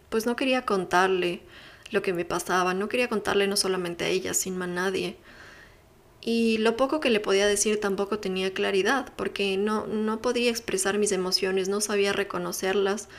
pues 0.09 0.27
no 0.27 0.35
quería 0.35 0.63
contarle 0.63 1.41
lo 1.89 2.03
que 2.03 2.13
me 2.13 2.23
pasaba, 2.23 2.75
no 2.75 2.87
quería 2.87 3.09
contarle 3.09 3.47
no 3.47 3.57
solamente 3.57 4.05
a 4.05 4.09
ella, 4.09 4.35
sino 4.35 4.63
a 4.63 4.67
nadie. 4.67 5.17
Y 6.21 6.59
lo 6.59 6.77
poco 6.77 6.99
que 6.99 7.09
le 7.09 7.19
podía 7.19 7.47
decir 7.47 7.79
tampoco 7.79 8.19
tenía 8.19 8.53
claridad, 8.53 9.11
porque 9.15 9.57
no, 9.57 9.87
no 9.87 10.21
podía 10.21 10.51
expresar 10.51 10.99
mis 10.99 11.11
emociones, 11.11 11.67
no 11.67 11.81
sabía 11.81 12.13
reconocerlas. 12.13 13.09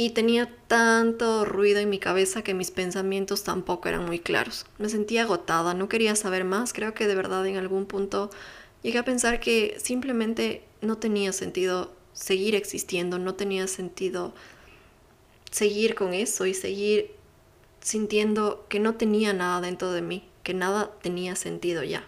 Y 0.00 0.08
tenía 0.08 0.48
tanto 0.66 1.44
ruido 1.44 1.78
en 1.78 1.90
mi 1.90 1.98
cabeza 1.98 2.40
que 2.40 2.54
mis 2.54 2.70
pensamientos 2.70 3.44
tampoco 3.44 3.86
eran 3.86 4.06
muy 4.06 4.18
claros. 4.18 4.64
Me 4.78 4.88
sentía 4.88 5.24
agotada, 5.24 5.74
no 5.74 5.90
quería 5.90 6.16
saber 6.16 6.44
más. 6.44 6.72
Creo 6.72 6.94
que 6.94 7.06
de 7.06 7.14
verdad 7.14 7.46
en 7.46 7.58
algún 7.58 7.84
punto 7.84 8.30
llegué 8.82 8.96
a 8.96 9.04
pensar 9.04 9.40
que 9.40 9.76
simplemente 9.78 10.64
no 10.80 10.96
tenía 10.96 11.34
sentido 11.34 11.92
seguir 12.14 12.54
existiendo, 12.54 13.18
no 13.18 13.34
tenía 13.34 13.66
sentido 13.66 14.32
seguir 15.50 15.94
con 15.94 16.14
eso 16.14 16.46
y 16.46 16.54
seguir 16.54 17.10
sintiendo 17.82 18.64
que 18.70 18.80
no 18.80 18.94
tenía 18.94 19.34
nada 19.34 19.60
dentro 19.60 19.92
de 19.92 20.00
mí, 20.00 20.26
que 20.44 20.54
nada 20.54 20.92
tenía 21.02 21.36
sentido 21.36 21.82
ya. 21.82 22.06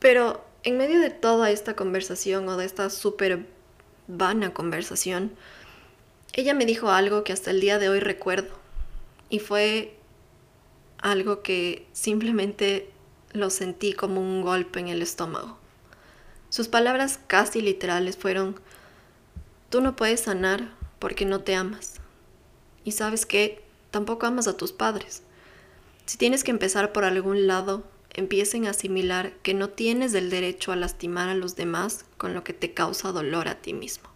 Pero 0.00 0.44
en 0.64 0.76
medio 0.76 1.00
de 1.00 1.08
toda 1.08 1.50
esta 1.50 1.76
conversación 1.76 2.46
o 2.46 2.58
de 2.58 2.66
esta 2.66 2.90
súper 2.90 3.46
vana 4.16 4.52
conversación, 4.52 5.32
ella 6.32 6.54
me 6.54 6.66
dijo 6.66 6.90
algo 6.90 7.24
que 7.24 7.32
hasta 7.32 7.50
el 7.50 7.60
día 7.60 7.78
de 7.78 7.88
hoy 7.88 8.00
recuerdo. 8.00 8.50
Y 9.28 9.38
fue 9.38 9.96
algo 10.98 11.42
que 11.42 11.86
simplemente 11.92 12.90
lo 13.32 13.50
sentí 13.50 13.92
como 13.92 14.20
un 14.20 14.42
golpe 14.42 14.80
en 14.80 14.88
el 14.88 15.02
estómago. 15.02 15.58
Sus 16.48 16.68
palabras 16.68 17.20
casi 17.26 17.60
literales 17.60 18.16
fueron, 18.16 18.60
tú 19.70 19.80
no 19.80 19.96
puedes 19.96 20.20
sanar 20.20 20.72
porque 20.98 21.24
no 21.24 21.40
te 21.40 21.54
amas. 21.54 21.94
Y 22.84 22.92
sabes 22.92 23.26
que 23.26 23.62
tampoco 23.90 24.26
amas 24.26 24.48
a 24.48 24.56
tus 24.56 24.72
padres. 24.72 25.22
Si 26.06 26.18
tienes 26.18 26.42
que 26.42 26.50
empezar 26.50 26.92
por 26.92 27.04
algún 27.04 27.46
lado, 27.46 27.84
empiecen 28.14 28.66
a 28.66 28.70
asimilar 28.70 29.32
que 29.42 29.54
no 29.54 29.70
tienes 29.70 30.14
el 30.14 30.30
derecho 30.30 30.72
a 30.72 30.76
lastimar 30.76 31.28
a 31.28 31.34
los 31.34 31.56
demás 31.56 32.04
con 32.16 32.34
lo 32.34 32.44
que 32.44 32.52
te 32.52 32.74
causa 32.74 33.12
dolor 33.12 33.48
a 33.48 33.56
ti 33.62 33.72
mismo. 33.72 34.08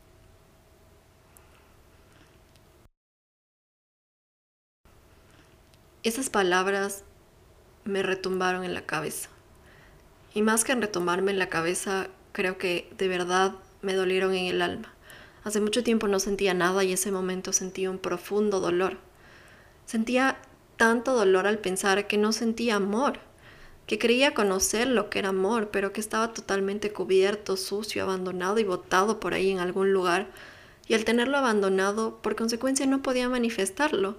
Esas 6.03 6.29
palabras 6.29 7.03
me 7.85 8.03
retumbaron 8.03 8.65
en 8.65 8.75
la 8.75 8.85
cabeza. 8.85 9.31
Y 10.35 10.43
más 10.43 10.65
que 10.65 10.73
en 10.73 10.83
retumbarme 10.83 11.31
en 11.31 11.39
la 11.39 11.49
cabeza, 11.49 12.09
creo 12.33 12.59
que 12.59 12.91
de 12.99 13.09
verdad 13.09 13.55
me 13.81 13.95
dolieron 13.95 14.35
en 14.35 14.47
el 14.47 14.61
alma. 14.61 14.93
Hace 15.45 15.61
mucho 15.61 15.83
tiempo 15.83 16.09
no 16.09 16.19
sentía 16.19 16.53
nada 16.53 16.85
y 16.85 16.93
ese 16.93 17.11
momento 17.11 17.53
sentí 17.53 17.87
un 17.87 17.99
profundo 17.99 18.61
dolor. 18.61 18.99
Sentía 19.87 20.39
tanto 20.77 21.15
dolor 21.15 21.47
al 21.47 21.59
pensar 21.59 22.07
que 22.07 22.19
no 22.19 22.33
sentía 22.33 22.77
amor, 22.77 23.21
que 23.87 23.99
creía 23.99 24.35
conocer 24.35 24.89
lo 24.89 25.11
que 25.11 25.19
era 25.19 25.29
amor, 25.29 25.71
pero 25.71 25.93
que 25.93 26.01
estaba 26.01 26.33
totalmente 26.33 26.93
cubierto, 26.93 27.57
sucio, 27.57 28.03
abandonado 28.03 28.59
y 28.59 28.65
botado 28.65 29.21
por 29.21 29.35
ahí 29.35 29.51
en 29.51 29.59
algún 29.59 29.93
lugar. 29.93 30.29
Y 30.87 30.95
al 30.95 31.05
tenerlo 31.05 31.37
abandonado, 31.37 32.19
por 32.23 32.37
consecuencia 32.37 32.87
no 32.87 33.03
podía 33.03 33.29
manifestarlo. 33.29 34.17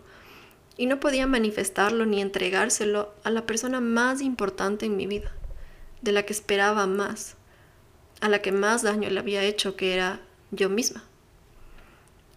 Y 0.77 0.87
no 0.87 0.99
podía 0.99 1.25
manifestarlo 1.25 2.05
ni 2.05 2.21
entregárselo 2.21 3.13
a 3.23 3.31
la 3.31 3.45
persona 3.45 3.81
más 3.81 4.21
importante 4.21 4.85
en 4.85 4.97
mi 4.97 5.07
vida, 5.07 5.31
de 6.01 6.11
la 6.11 6.23
que 6.23 6.33
esperaba 6.33 6.85
más, 6.85 7.35
a 8.19 8.29
la 8.29 8.41
que 8.41 8.51
más 8.51 8.83
daño 8.83 9.09
le 9.09 9.19
había 9.19 9.43
hecho, 9.43 9.75
que 9.75 9.93
era 9.93 10.21
yo 10.51 10.69
misma. 10.69 11.03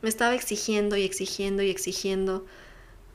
Me 0.02 0.08
estaba 0.08 0.34
exigiendo 0.34 0.96
y 0.96 1.02
exigiendo 1.02 1.62
y 1.62 1.70
exigiendo 1.70 2.46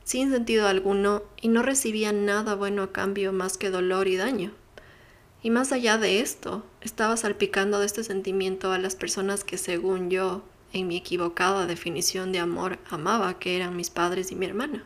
sin 0.04 0.30
sentido 0.30 0.68
alguno 0.68 1.22
y 1.40 1.48
no 1.48 1.62
recibía 1.62 2.12
nada 2.12 2.54
bueno 2.54 2.82
a 2.82 2.92
cambio 2.92 3.32
más 3.32 3.56
que 3.56 3.70
dolor 3.70 4.06
y 4.06 4.16
daño. 4.16 4.52
Y 5.42 5.50
más 5.50 5.72
allá 5.72 5.98
de 5.98 6.20
esto, 6.20 6.64
estaba 6.80 7.16
salpicando 7.16 7.80
de 7.80 7.86
este 7.86 8.04
sentimiento 8.04 8.72
a 8.72 8.78
las 8.78 8.96
personas 8.96 9.44
que 9.44 9.58
según 9.58 10.10
yo, 10.10 10.42
en 10.72 10.88
mi 10.88 10.96
equivocada 10.96 11.66
definición 11.66 12.32
de 12.32 12.38
amor, 12.38 12.78
amaba, 12.88 13.38
que 13.38 13.56
eran 13.56 13.76
mis 13.76 13.90
padres 13.90 14.32
y 14.32 14.36
mi 14.36 14.46
hermana. 14.46 14.84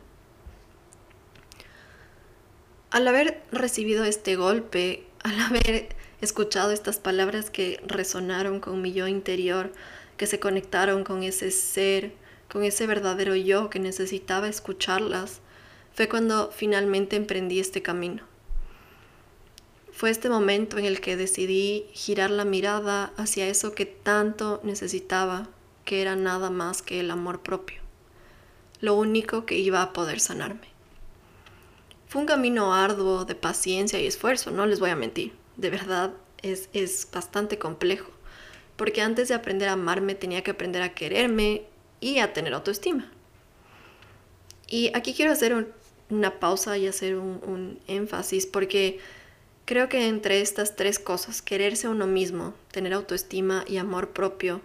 Al 2.90 3.06
haber 3.06 3.42
recibido 3.52 4.04
este 4.04 4.36
golpe, 4.36 5.06
al 5.22 5.38
haber 5.40 5.94
escuchado 6.20 6.72
estas 6.72 6.98
palabras 6.98 7.50
que 7.50 7.80
resonaron 7.86 8.60
con 8.60 8.82
mi 8.82 8.92
yo 8.92 9.06
interior, 9.06 9.72
que 10.16 10.26
se 10.26 10.40
conectaron 10.40 11.04
con 11.04 11.22
ese 11.22 11.50
ser, 11.50 12.12
con 12.48 12.64
ese 12.64 12.86
verdadero 12.86 13.34
yo 13.34 13.70
que 13.70 13.78
necesitaba 13.78 14.48
escucharlas, 14.48 15.40
fue 15.94 16.08
cuando 16.08 16.50
finalmente 16.50 17.16
emprendí 17.16 17.60
este 17.60 17.82
camino. 17.82 18.22
Fue 19.92 20.10
este 20.10 20.28
momento 20.28 20.78
en 20.78 20.84
el 20.84 21.00
que 21.00 21.16
decidí 21.16 21.86
girar 21.92 22.30
la 22.30 22.44
mirada 22.44 23.12
hacia 23.16 23.48
eso 23.48 23.74
que 23.74 23.84
tanto 23.84 24.60
necesitaba, 24.62 25.48
que 25.84 26.00
era 26.00 26.14
nada 26.14 26.50
más 26.50 26.82
que 26.82 27.00
el 27.00 27.10
amor 27.10 27.42
propio, 27.42 27.80
lo 28.80 28.94
único 28.94 29.44
que 29.44 29.58
iba 29.58 29.82
a 29.82 29.92
poder 29.92 30.20
sanarme. 30.20 30.68
Fue 32.06 32.20
un 32.20 32.28
camino 32.28 32.72
arduo 32.74 33.24
de 33.24 33.34
paciencia 33.34 34.00
y 34.00 34.06
esfuerzo, 34.06 34.50
no 34.50 34.66
les 34.66 34.80
voy 34.80 34.90
a 34.90 34.96
mentir, 34.96 35.32
de 35.56 35.70
verdad 35.70 36.12
es, 36.42 36.70
es 36.72 37.08
bastante 37.12 37.58
complejo 37.58 38.12
porque 38.78 39.02
antes 39.02 39.26
de 39.26 39.34
aprender 39.34 39.68
a 39.68 39.72
amarme 39.72 40.14
tenía 40.14 40.44
que 40.44 40.52
aprender 40.52 40.82
a 40.82 40.94
quererme 40.94 41.64
y 42.00 42.18
a 42.18 42.32
tener 42.32 42.54
autoestima. 42.54 43.10
Y 44.66 44.90
aquí 44.94 45.14
quiero 45.14 45.32
hacer 45.32 45.74
una 46.10 46.40
pausa 46.40 46.76
y 46.78 46.86
hacer 46.86 47.16
un, 47.16 47.40
un 47.46 47.80
énfasis 47.86 48.46
porque 48.46 48.98
creo 49.64 49.88
que 49.88 50.08
entre 50.08 50.40
estas 50.40 50.76
tres 50.76 50.98
cosas, 50.98 51.42
quererse 51.42 51.88
uno 51.88 52.06
mismo, 52.06 52.54
tener 52.70 52.92
autoestima 52.92 53.64
y 53.66 53.78
amor 53.78 54.10
propio, 54.10 54.60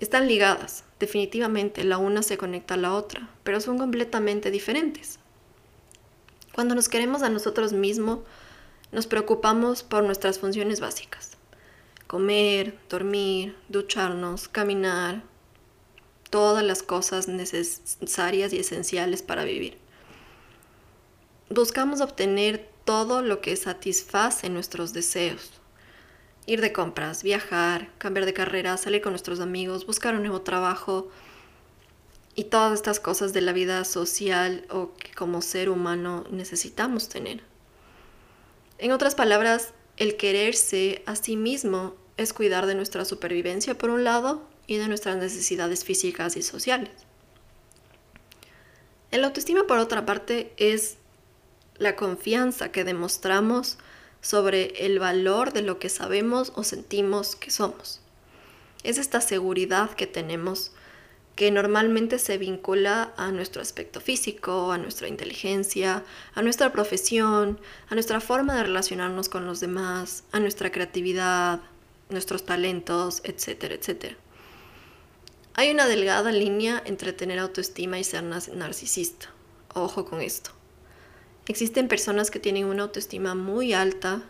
están 0.00 0.26
ligadas. 0.26 0.84
Definitivamente 0.98 1.84
la 1.84 1.98
una 1.98 2.22
se 2.22 2.38
conecta 2.38 2.74
a 2.74 2.78
la 2.78 2.94
otra, 2.94 3.28
pero 3.44 3.60
son 3.60 3.78
completamente 3.78 4.50
diferentes. 4.50 5.18
Cuando 6.54 6.74
nos 6.74 6.88
queremos 6.88 7.22
a 7.22 7.30
nosotros 7.30 7.72
mismos, 7.72 8.20
nos 8.90 9.06
preocupamos 9.06 9.82
por 9.82 10.04
nuestras 10.04 10.38
funciones 10.38 10.80
básicas 10.80 11.32
comer, 12.12 12.78
dormir, 12.90 13.56
ducharnos, 13.70 14.46
caminar, 14.46 15.22
todas 16.32 16.64
las 16.64 16.82
cosas 16.82 17.28
necesarias 17.28 18.54
y 18.54 18.58
esenciales 18.58 19.20
para 19.20 19.44
vivir. 19.44 19.76
Buscamos 21.50 22.00
obtener 22.00 22.70
todo 22.86 23.20
lo 23.20 23.42
que 23.42 23.54
satisface 23.54 24.48
nuestros 24.48 24.94
deseos. 24.94 25.52
Ir 26.46 26.62
de 26.62 26.72
compras, 26.72 27.22
viajar, 27.22 27.90
cambiar 27.98 28.24
de 28.24 28.32
carrera, 28.32 28.78
salir 28.78 29.02
con 29.02 29.12
nuestros 29.12 29.40
amigos, 29.40 29.84
buscar 29.84 30.14
un 30.14 30.22
nuevo 30.22 30.40
trabajo 30.40 31.10
y 32.34 32.44
todas 32.44 32.72
estas 32.72 32.98
cosas 32.98 33.34
de 33.34 33.42
la 33.42 33.52
vida 33.52 33.84
social 33.84 34.64
o 34.70 34.94
que 34.94 35.12
como 35.12 35.42
ser 35.42 35.68
humano 35.68 36.24
necesitamos 36.30 37.10
tener. 37.10 37.42
En 38.78 38.90
otras 38.90 39.14
palabras, 39.14 39.74
el 39.98 40.16
quererse 40.16 41.02
a 41.04 41.14
sí 41.14 41.36
mismo 41.36 41.94
es 42.16 42.32
cuidar 42.32 42.64
de 42.64 42.74
nuestra 42.74 43.04
supervivencia 43.04 43.76
por 43.76 43.90
un 43.90 44.02
lado 44.02 44.50
y 44.66 44.76
de 44.76 44.88
nuestras 44.88 45.16
necesidades 45.16 45.84
físicas 45.84 46.36
y 46.36 46.42
sociales. 46.42 46.90
El 49.10 49.24
autoestima 49.24 49.66
por 49.66 49.78
otra 49.78 50.06
parte 50.06 50.52
es 50.56 50.96
la 51.76 51.96
confianza 51.96 52.72
que 52.72 52.84
demostramos 52.84 53.78
sobre 54.20 54.86
el 54.86 54.98
valor 54.98 55.52
de 55.52 55.62
lo 55.62 55.78
que 55.78 55.88
sabemos 55.88 56.52
o 56.54 56.64
sentimos 56.64 57.36
que 57.36 57.50
somos. 57.50 58.00
Es 58.84 58.98
esta 58.98 59.20
seguridad 59.20 59.90
que 59.90 60.06
tenemos 60.06 60.72
que 61.36 61.50
normalmente 61.50 62.18
se 62.18 62.36
vincula 62.38 63.12
a 63.16 63.32
nuestro 63.32 63.62
aspecto 63.62 64.00
físico, 64.00 64.70
a 64.70 64.78
nuestra 64.78 65.08
inteligencia, 65.08 66.04
a 66.34 66.42
nuestra 66.42 66.72
profesión, 66.72 67.58
a 67.88 67.94
nuestra 67.94 68.20
forma 68.20 68.54
de 68.54 68.64
relacionarnos 68.64 69.28
con 69.28 69.46
los 69.46 69.60
demás, 69.60 70.24
a 70.32 70.40
nuestra 70.40 70.70
creatividad, 70.70 71.60
nuestros 72.10 72.44
talentos, 72.44 73.22
etcétera, 73.24 73.74
etcétera. 73.74 74.16
Hay 75.54 75.70
una 75.70 75.86
delgada 75.86 76.32
línea 76.32 76.82
entre 76.86 77.12
tener 77.12 77.38
autoestima 77.38 77.98
y 77.98 78.04
ser 78.04 78.24
narcisista 78.24 79.28
ojo 79.74 80.04
con 80.04 80.20
esto. 80.20 80.50
Existen 81.46 81.88
personas 81.88 82.30
que 82.30 82.38
tienen 82.38 82.66
una 82.66 82.84
autoestima 82.84 83.34
muy 83.34 83.72
alta, 83.72 84.22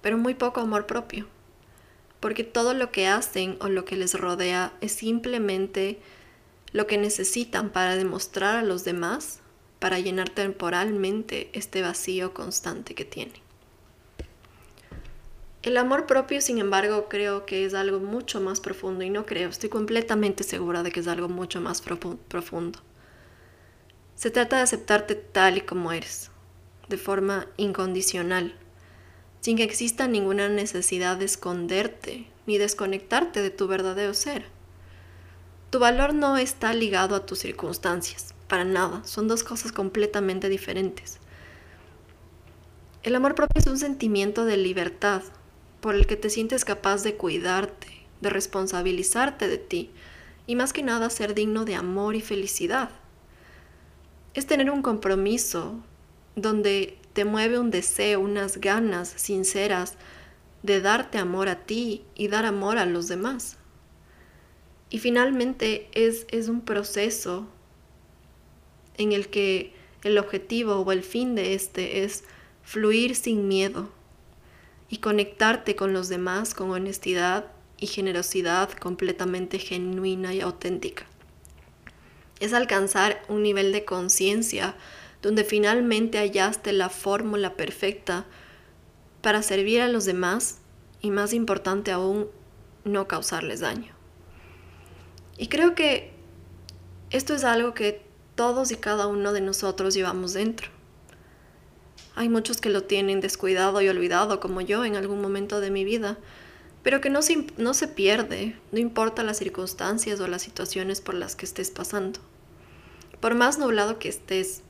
pero 0.00 0.18
muy 0.18 0.34
poco 0.34 0.60
amor 0.60 0.86
propio, 0.86 1.26
porque 2.20 2.44
todo 2.44 2.74
lo 2.74 2.92
que 2.92 3.06
hacen 3.06 3.56
o 3.60 3.68
lo 3.68 3.84
que 3.84 3.96
les 3.96 4.14
rodea 4.14 4.72
es 4.80 4.92
simplemente 4.92 5.98
lo 6.72 6.86
que 6.86 6.98
necesitan 6.98 7.70
para 7.70 7.96
demostrar 7.96 8.56
a 8.56 8.62
los 8.62 8.84
demás, 8.84 9.40
para 9.78 9.98
llenar 9.98 10.30
temporalmente 10.30 11.50
este 11.52 11.82
vacío 11.82 12.32
constante 12.34 12.94
que 12.94 13.04
tienen. 13.04 13.43
El 15.64 15.78
amor 15.78 16.04
propio, 16.04 16.42
sin 16.42 16.58
embargo, 16.58 17.08
creo 17.08 17.46
que 17.46 17.64
es 17.64 17.72
algo 17.72 17.98
mucho 17.98 18.38
más 18.38 18.60
profundo 18.60 19.02
y 19.02 19.08
no 19.08 19.24
creo, 19.24 19.48
estoy 19.48 19.70
completamente 19.70 20.44
segura 20.44 20.82
de 20.82 20.92
que 20.92 21.00
es 21.00 21.08
algo 21.08 21.30
mucho 21.30 21.58
más 21.62 21.80
profundo. 21.80 22.80
Se 24.14 24.30
trata 24.30 24.56
de 24.56 24.62
aceptarte 24.62 25.14
tal 25.14 25.56
y 25.56 25.62
como 25.62 25.90
eres, 25.90 26.30
de 26.90 26.98
forma 26.98 27.46
incondicional, 27.56 28.54
sin 29.40 29.56
que 29.56 29.62
exista 29.62 30.06
ninguna 30.06 30.50
necesidad 30.50 31.16
de 31.16 31.24
esconderte 31.24 32.26
ni 32.44 32.58
desconectarte 32.58 33.40
de 33.40 33.48
tu 33.48 33.66
verdadero 33.66 34.12
ser. 34.12 34.44
Tu 35.70 35.78
valor 35.78 36.12
no 36.12 36.36
está 36.36 36.74
ligado 36.74 37.16
a 37.16 37.24
tus 37.24 37.38
circunstancias, 37.38 38.34
para 38.48 38.66
nada, 38.66 39.02
son 39.06 39.28
dos 39.28 39.42
cosas 39.42 39.72
completamente 39.72 40.50
diferentes. 40.50 41.20
El 43.02 43.14
amor 43.14 43.34
propio 43.34 43.58
es 43.58 43.66
un 43.66 43.78
sentimiento 43.78 44.44
de 44.44 44.58
libertad, 44.58 45.22
por 45.84 45.94
el 45.94 46.06
que 46.06 46.16
te 46.16 46.30
sientes 46.30 46.64
capaz 46.64 47.02
de 47.02 47.16
cuidarte, 47.16 47.88
de 48.22 48.30
responsabilizarte 48.30 49.48
de 49.48 49.58
ti 49.58 49.90
y 50.46 50.56
más 50.56 50.72
que 50.72 50.82
nada 50.82 51.10
ser 51.10 51.34
digno 51.34 51.66
de 51.66 51.74
amor 51.74 52.16
y 52.16 52.22
felicidad. 52.22 52.88
Es 54.32 54.46
tener 54.46 54.70
un 54.70 54.80
compromiso 54.80 55.74
donde 56.36 56.96
te 57.12 57.26
mueve 57.26 57.58
un 57.58 57.70
deseo, 57.70 58.20
unas 58.20 58.62
ganas 58.62 59.12
sinceras 59.14 59.98
de 60.62 60.80
darte 60.80 61.18
amor 61.18 61.50
a 61.50 61.66
ti 61.66 62.02
y 62.14 62.28
dar 62.28 62.46
amor 62.46 62.78
a 62.78 62.86
los 62.86 63.06
demás. 63.06 63.58
Y 64.88 65.00
finalmente 65.00 65.90
es, 65.92 66.24
es 66.30 66.48
un 66.48 66.62
proceso 66.62 67.46
en 68.96 69.12
el 69.12 69.28
que 69.28 69.74
el 70.02 70.16
objetivo 70.16 70.76
o 70.76 70.92
el 70.92 71.02
fin 71.02 71.34
de 71.34 71.52
este 71.52 72.04
es 72.04 72.24
fluir 72.62 73.14
sin 73.14 73.48
miedo, 73.48 73.90
y 74.88 74.98
conectarte 74.98 75.76
con 75.76 75.92
los 75.92 76.08
demás 76.08 76.54
con 76.54 76.70
honestidad 76.70 77.46
y 77.78 77.86
generosidad 77.86 78.70
completamente 78.72 79.58
genuina 79.58 80.32
y 80.32 80.40
auténtica. 80.40 81.06
Es 82.40 82.52
alcanzar 82.52 83.22
un 83.28 83.42
nivel 83.42 83.72
de 83.72 83.84
conciencia 83.84 84.74
donde 85.22 85.44
finalmente 85.44 86.18
hallaste 86.18 86.72
la 86.72 86.90
fórmula 86.90 87.54
perfecta 87.54 88.26
para 89.22 89.42
servir 89.42 89.80
a 89.80 89.88
los 89.88 90.04
demás 90.04 90.58
y 91.00 91.10
más 91.10 91.32
importante 91.32 91.92
aún, 91.92 92.28
no 92.84 93.08
causarles 93.08 93.60
daño. 93.60 93.94
Y 95.38 95.48
creo 95.48 95.74
que 95.74 96.12
esto 97.10 97.34
es 97.34 97.44
algo 97.44 97.74
que 97.74 98.02
todos 98.34 98.70
y 98.70 98.76
cada 98.76 99.06
uno 99.06 99.32
de 99.32 99.40
nosotros 99.40 99.94
llevamos 99.94 100.34
dentro. 100.34 100.73
Hay 102.16 102.28
muchos 102.28 102.60
que 102.60 102.70
lo 102.70 102.84
tienen 102.84 103.20
descuidado 103.20 103.80
y 103.80 103.88
olvidado, 103.88 104.40
como 104.40 104.60
yo 104.60 104.84
en 104.84 104.96
algún 104.96 105.20
momento 105.20 105.60
de 105.60 105.70
mi 105.70 105.84
vida, 105.84 106.18
pero 106.82 107.00
que 107.00 107.10
no 107.10 107.22
se, 107.22 107.46
no 107.56 107.74
se 107.74 107.88
pierde, 107.88 108.56
no 108.70 108.78
importa 108.78 109.24
las 109.24 109.38
circunstancias 109.38 110.20
o 110.20 110.28
las 110.28 110.42
situaciones 110.42 111.00
por 111.00 111.14
las 111.14 111.34
que 111.34 111.46
estés 111.46 111.70
pasando. 111.70 112.20
Por 113.20 113.34
más 113.34 113.58
nublado 113.58 113.98
que 113.98 114.08
estés, 114.08 114.62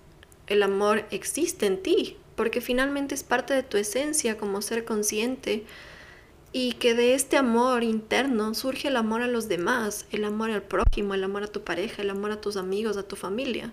el 0.47 0.63
amor 0.63 1.05
existe 1.11 1.67
en 1.67 1.83
ti, 1.83 2.17
porque 2.37 2.61
finalmente 2.61 3.15
es 3.15 3.25
parte 3.25 3.53
de 3.53 3.63
tu 3.63 3.77
esencia 3.77 4.37
como 4.37 4.63
ser 4.63 4.85
consciente 4.85 5.65
y 6.53 6.75
que 6.75 6.95
de 6.95 7.15
este 7.15 7.37
amor 7.37 7.83
interno 7.83 8.55
surge 8.55 8.89
el 8.89 8.97
amor 8.97 9.23
a 9.23 9.27
los 9.27 9.49
demás, 9.49 10.07
el 10.13 10.25
amor 10.25 10.53
al 10.53 10.63
prójimo, 10.63 11.15
el 11.15 11.25
amor 11.25 11.43
a 11.43 11.49
tu 11.49 11.65
pareja, 11.65 12.03
el 12.03 12.11
amor 12.11 12.31
a 12.31 12.41
tus 12.41 12.57
amigos, 12.57 12.97
a 12.97 13.03
tu 13.03 13.17
familia. 13.17 13.73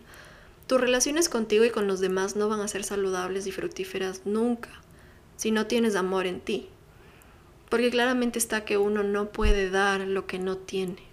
Tus 0.71 0.79
relaciones 0.79 1.27
contigo 1.27 1.65
y 1.65 1.69
con 1.69 1.85
los 1.85 1.99
demás 1.99 2.37
no 2.37 2.47
van 2.47 2.61
a 2.61 2.67
ser 2.69 2.85
saludables 2.85 3.45
y 3.45 3.51
fructíferas 3.51 4.21
nunca 4.23 4.69
si 5.35 5.51
no 5.51 5.67
tienes 5.67 5.97
amor 5.97 6.25
en 6.27 6.39
ti. 6.39 6.69
Porque 7.67 7.89
claramente 7.89 8.39
está 8.39 8.63
que 8.63 8.77
uno 8.77 9.03
no 9.03 9.33
puede 9.33 9.69
dar 9.69 9.99
lo 9.99 10.27
que 10.27 10.39
no 10.39 10.55
tiene. 10.55 11.03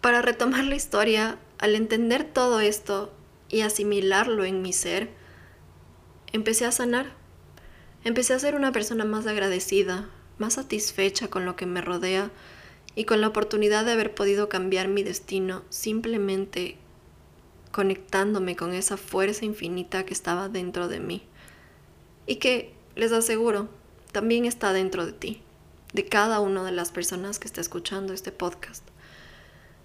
Para 0.00 0.22
retomar 0.22 0.62
la 0.62 0.76
historia, 0.76 1.38
al 1.58 1.74
entender 1.74 2.22
todo 2.22 2.60
esto 2.60 3.12
y 3.48 3.62
asimilarlo 3.62 4.44
en 4.44 4.62
mi 4.62 4.72
ser, 4.72 5.10
empecé 6.32 6.66
a 6.66 6.70
sanar. 6.70 7.14
Empecé 8.04 8.34
a 8.34 8.38
ser 8.38 8.54
una 8.54 8.70
persona 8.70 9.04
más 9.04 9.26
agradecida, 9.26 10.08
más 10.38 10.54
satisfecha 10.54 11.26
con 11.26 11.46
lo 11.46 11.56
que 11.56 11.66
me 11.66 11.80
rodea 11.80 12.30
y 12.94 13.04
con 13.04 13.20
la 13.20 13.28
oportunidad 13.28 13.84
de 13.84 13.92
haber 13.92 14.14
podido 14.14 14.48
cambiar 14.48 14.88
mi 14.88 15.02
destino 15.02 15.62
simplemente 15.70 16.76
conectándome 17.70 18.54
con 18.54 18.74
esa 18.74 18.96
fuerza 18.96 19.44
infinita 19.44 20.04
que 20.04 20.12
estaba 20.12 20.48
dentro 20.48 20.88
de 20.88 21.00
mí 21.00 21.22
y 22.26 22.36
que, 22.36 22.74
les 22.94 23.12
aseguro, 23.12 23.68
también 24.12 24.44
está 24.44 24.72
dentro 24.72 25.06
de 25.06 25.12
ti, 25.12 25.42
de 25.94 26.06
cada 26.06 26.40
una 26.40 26.62
de 26.62 26.72
las 26.72 26.92
personas 26.92 27.38
que 27.38 27.48
está 27.48 27.60
escuchando 27.60 28.12
este 28.12 28.30
podcast. 28.30 28.86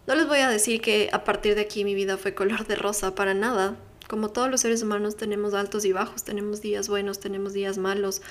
No 0.05 0.15
les 0.15 0.27
voy 0.27 0.39
a 0.39 0.49
decir 0.49 0.81
que 0.81 1.09
a 1.11 1.23
partir 1.23 1.55
de 1.55 1.61
aquí 1.61 1.83
mi 1.83 1.95
vida 1.95 2.17
fue 2.17 2.33
color 2.33 2.67
de 2.67 2.75
rosa 2.75 3.15
para 3.15 3.33
nada. 3.33 3.77
Como 4.07 4.29
todos 4.29 4.49
los 4.49 4.61
seres 4.61 4.83
humanos 4.83 5.17
tenemos 5.17 5.53
altos 5.53 5.83
y 5.85 5.91
bajos, 5.91 6.23
tenemos 6.23 6.61
días 6.61 6.87
buenos, 6.87 7.19
tenemos 7.19 7.53
días 7.53 7.77
malos 7.77 8.21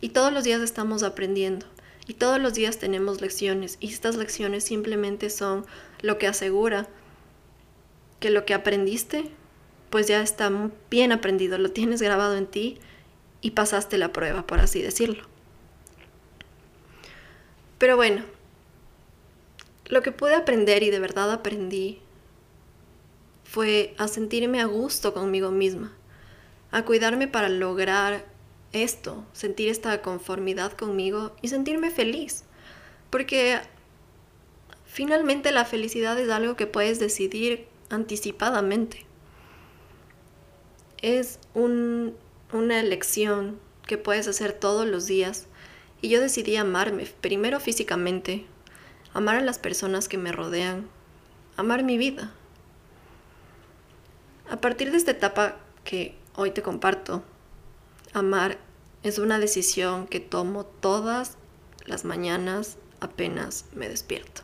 y 0.00 0.10
todos 0.10 0.32
los 0.32 0.44
días 0.44 0.60
estamos 0.60 1.02
aprendiendo. 1.02 1.66
Y 2.06 2.14
todos 2.14 2.40
los 2.40 2.54
días 2.54 2.78
tenemos 2.78 3.20
lecciones 3.20 3.78
y 3.80 3.88
estas 3.88 4.16
lecciones 4.16 4.64
simplemente 4.64 5.30
son 5.30 5.64
lo 6.02 6.18
que 6.18 6.26
asegura 6.26 6.88
que 8.20 8.30
lo 8.30 8.44
que 8.44 8.54
aprendiste 8.54 9.30
pues 9.90 10.08
ya 10.08 10.20
está 10.22 10.50
bien 10.90 11.12
aprendido, 11.12 11.56
lo 11.56 11.70
tienes 11.70 12.02
grabado 12.02 12.36
en 12.36 12.48
ti 12.48 12.78
y 13.40 13.52
pasaste 13.52 13.96
la 13.96 14.12
prueba, 14.12 14.44
por 14.44 14.58
así 14.58 14.82
decirlo. 14.82 15.24
Pero 17.78 17.94
bueno, 17.94 18.24
lo 19.86 20.02
que 20.02 20.10
pude 20.10 20.34
aprender 20.34 20.82
y 20.82 20.90
de 20.90 20.98
verdad 20.98 21.30
aprendí 21.30 22.00
fue 23.44 23.94
a 23.98 24.08
sentirme 24.08 24.60
a 24.60 24.64
gusto 24.64 25.14
conmigo 25.14 25.52
misma, 25.52 25.92
a 26.72 26.84
cuidarme 26.84 27.28
para 27.28 27.48
lograr 27.48 28.24
esto, 28.74 29.24
sentir 29.32 29.68
esta 29.68 30.02
conformidad 30.02 30.72
conmigo 30.72 31.34
y 31.40 31.48
sentirme 31.48 31.90
feliz. 31.90 32.44
Porque 33.08 33.60
finalmente 34.84 35.52
la 35.52 35.64
felicidad 35.64 36.18
es 36.18 36.28
algo 36.28 36.56
que 36.56 36.66
puedes 36.66 36.98
decidir 36.98 37.66
anticipadamente. 37.88 39.06
Es 41.00 41.38
una 41.54 42.80
elección 42.80 43.58
que 43.86 43.98
puedes 43.98 44.26
hacer 44.28 44.52
todos 44.52 44.86
los 44.86 45.06
días. 45.06 45.46
Y 46.00 46.08
yo 46.08 46.20
decidí 46.20 46.56
amarme, 46.56 47.06
primero 47.20 47.60
físicamente, 47.60 48.44
amar 49.12 49.36
a 49.36 49.40
las 49.40 49.58
personas 49.58 50.08
que 50.08 50.18
me 50.18 50.32
rodean, 50.32 50.88
amar 51.56 51.84
mi 51.84 51.96
vida. 51.96 52.32
A 54.50 54.60
partir 54.60 54.90
de 54.90 54.98
esta 54.98 55.12
etapa 55.12 55.56
que 55.84 56.14
hoy 56.34 56.50
te 56.50 56.62
comparto, 56.62 57.22
Amar 58.14 58.58
es 59.02 59.18
una 59.18 59.40
decisión 59.40 60.06
que 60.06 60.20
tomo 60.20 60.64
todas 60.64 61.36
las 61.84 62.04
mañanas 62.04 62.78
apenas 63.00 63.66
me 63.74 63.88
despierto. 63.88 64.42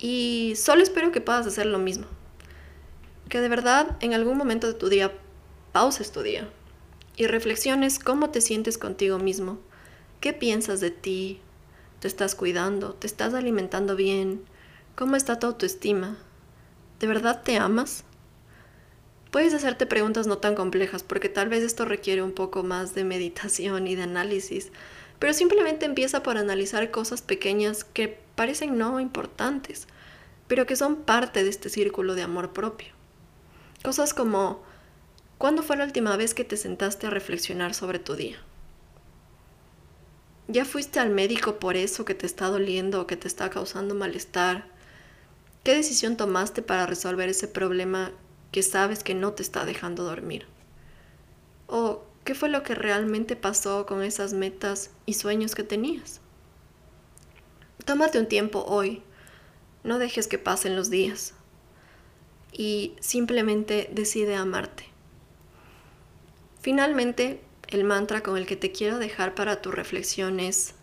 Y 0.00 0.54
solo 0.56 0.82
espero 0.82 1.12
que 1.12 1.20
puedas 1.20 1.46
hacer 1.46 1.66
lo 1.66 1.78
mismo. 1.78 2.06
Que 3.28 3.40
de 3.40 3.48
verdad 3.48 3.96
en 4.00 4.12
algún 4.12 4.36
momento 4.36 4.66
de 4.66 4.74
tu 4.74 4.88
día 4.88 5.12
pauses 5.70 6.10
tu 6.10 6.22
día 6.22 6.50
y 7.16 7.28
reflexiones 7.28 8.00
cómo 8.00 8.30
te 8.30 8.40
sientes 8.40 8.76
contigo 8.76 9.20
mismo, 9.20 9.60
qué 10.20 10.32
piensas 10.32 10.80
de 10.80 10.90
ti, 10.90 11.40
te 12.00 12.08
estás 12.08 12.34
cuidando, 12.34 12.94
te 12.94 13.06
estás 13.06 13.34
alimentando 13.34 13.94
bien, 13.94 14.42
cómo 14.96 15.14
está 15.14 15.38
tu 15.38 15.46
autoestima, 15.46 16.16
¿de 16.98 17.06
verdad 17.06 17.42
te 17.44 17.56
amas? 17.56 18.02
Puedes 19.30 19.52
hacerte 19.52 19.84
preguntas 19.84 20.26
no 20.26 20.38
tan 20.38 20.54
complejas 20.54 21.02
porque 21.02 21.28
tal 21.28 21.48
vez 21.48 21.62
esto 21.62 21.84
requiere 21.84 22.22
un 22.22 22.32
poco 22.32 22.62
más 22.62 22.94
de 22.94 23.04
meditación 23.04 23.86
y 23.86 23.94
de 23.94 24.04
análisis, 24.04 24.70
pero 25.18 25.34
simplemente 25.34 25.84
empieza 25.84 26.22
por 26.22 26.38
analizar 26.38 26.90
cosas 26.90 27.20
pequeñas 27.20 27.84
que 27.84 28.18
parecen 28.36 28.78
no 28.78 29.00
importantes, 29.00 29.86
pero 30.46 30.66
que 30.66 30.76
son 30.76 30.96
parte 30.96 31.44
de 31.44 31.50
este 31.50 31.68
círculo 31.68 32.14
de 32.14 32.22
amor 32.22 32.52
propio. 32.52 32.94
Cosas 33.84 34.14
como, 34.14 34.62
¿cuándo 35.36 35.62
fue 35.62 35.76
la 35.76 35.84
última 35.84 36.16
vez 36.16 36.32
que 36.32 36.44
te 36.44 36.56
sentaste 36.56 37.06
a 37.06 37.10
reflexionar 37.10 37.74
sobre 37.74 37.98
tu 37.98 38.14
día? 38.14 38.38
¿Ya 40.46 40.64
fuiste 40.64 41.00
al 41.00 41.10
médico 41.10 41.58
por 41.58 41.76
eso 41.76 42.06
que 42.06 42.14
te 42.14 42.24
está 42.24 42.46
doliendo 42.46 43.02
o 43.02 43.06
que 43.06 43.18
te 43.18 43.28
está 43.28 43.50
causando 43.50 43.94
malestar? 43.94 44.64
¿Qué 45.64 45.74
decisión 45.74 46.16
tomaste 46.16 46.62
para 46.62 46.86
resolver 46.86 47.28
ese 47.28 47.48
problema 47.48 48.12
que 48.50 48.62
sabes 48.62 49.02
que 49.02 49.14
no 49.14 49.32
te 49.32 49.42
está 49.42 49.64
dejando 49.64 50.04
dormir? 50.04 50.46
¿O 51.66 52.02
qué 52.24 52.34
fue 52.34 52.48
lo 52.48 52.62
que 52.62 52.74
realmente 52.74 53.36
pasó 53.36 53.86
con 53.86 54.02
esas 54.02 54.32
metas 54.32 54.90
y 55.06 55.14
sueños 55.14 55.54
que 55.54 55.64
tenías? 55.64 56.20
Tómate 57.84 58.18
un 58.18 58.26
tiempo 58.26 58.64
hoy, 58.66 59.02
no 59.84 59.98
dejes 59.98 60.28
que 60.28 60.38
pasen 60.38 60.76
los 60.76 60.90
días 60.90 61.34
y 62.52 62.94
simplemente 63.00 63.88
decide 63.92 64.34
amarte. 64.34 64.84
Finalmente, 66.60 67.40
el 67.68 67.84
mantra 67.84 68.22
con 68.22 68.36
el 68.36 68.46
que 68.46 68.56
te 68.56 68.72
quiero 68.72 68.98
dejar 68.98 69.34
para 69.34 69.62
tu 69.62 69.70
reflexión 69.70 70.40
es, 70.40 70.74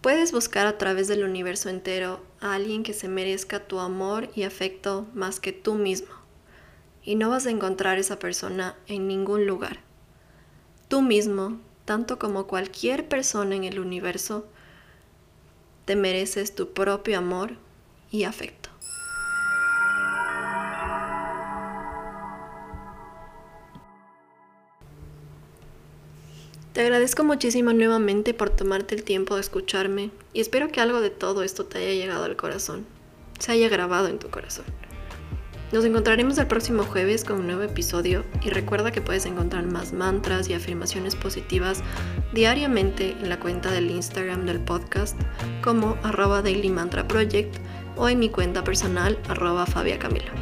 puedes 0.00 0.32
buscar 0.32 0.66
a 0.66 0.78
través 0.78 1.08
del 1.08 1.24
universo 1.24 1.68
entero 1.68 2.24
a 2.40 2.54
alguien 2.54 2.82
que 2.82 2.94
se 2.94 3.08
merezca 3.08 3.66
tu 3.66 3.80
amor 3.80 4.30
y 4.34 4.44
afecto 4.44 5.06
más 5.14 5.40
que 5.40 5.52
tú 5.52 5.74
mismo, 5.74 6.14
y 7.02 7.16
no 7.16 7.28
vas 7.28 7.46
a 7.46 7.50
encontrar 7.50 7.98
esa 7.98 8.18
persona 8.18 8.76
en 8.86 9.06
ningún 9.06 9.46
lugar. 9.46 9.80
Tú 10.88 11.02
mismo, 11.02 11.60
tanto 11.84 12.18
como 12.18 12.46
cualquier 12.46 13.08
persona 13.08 13.54
en 13.54 13.64
el 13.64 13.78
universo, 13.78 14.46
te 15.84 15.96
mereces 15.96 16.54
tu 16.54 16.72
propio 16.72 17.18
amor 17.18 17.56
y 18.10 18.24
afecto. 18.24 18.69
Te 26.80 26.86
agradezco 26.86 27.24
muchísimo 27.24 27.74
nuevamente 27.74 28.32
por 28.32 28.48
tomarte 28.48 28.94
el 28.94 29.04
tiempo 29.04 29.34
de 29.34 29.42
escucharme 29.42 30.10
y 30.32 30.40
espero 30.40 30.68
que 30.68 30.80
algo 30.80 31.02
de 31.02 31.10
todo 31.10 31.42
esto 31.42 31.66
te 31.66 31.76
haya 31.76 31.92
llegado 31.92 32.24
al 32.24 32.36
corazón, 32.36 32.86
se 33.38 33.52
haya 33.52 33.68
grabado 33.68 34.08
en 34.08 34.18
tu 34.18 34.30
corazón. 34.30 34.64
Nos 35.72 35.84
encontraremos 35.84 36.38
el 36.38 36.46
próximo 36.46 36.84
jueves 36.84 37.22
con 37.22 37.40
un 37.40 37.48
nuevo 37.48 37.64
episodio 37.64 38.24
y 38.42 38.48
recuerda 38.48 38.92
que 38.92 39.02
puedes 39.02 39.26
encontrar 39.26 39.66
más 39.66 39.92
mantras 39.92 40.48
y 40.48 40.54
afirmaciones 40.54 41.16
positivas 41.16 41.82
diariamente 42.32 43.10
en 43.10 43.28
la 43.28 43.38
cuenta 43.38 43.70
del 43.70 43.90
Instagram 43.90 44.46
del 44.46 44.60
podcast 44.60 45.20
como 45.62 45.98
arroba 46.02 46.40
Daily 46.40 46.70
Mantra 46.70 47.06
Project 47.06 47.56
o 47.98 48.08
en 48.08 48.18
mi 48.18 48.30
cuenta 48.30 48.64
personal 48.64 49.18
arroba 49.28 49.66
Fabia 49.66 49.98
Camila. 49.98 50.32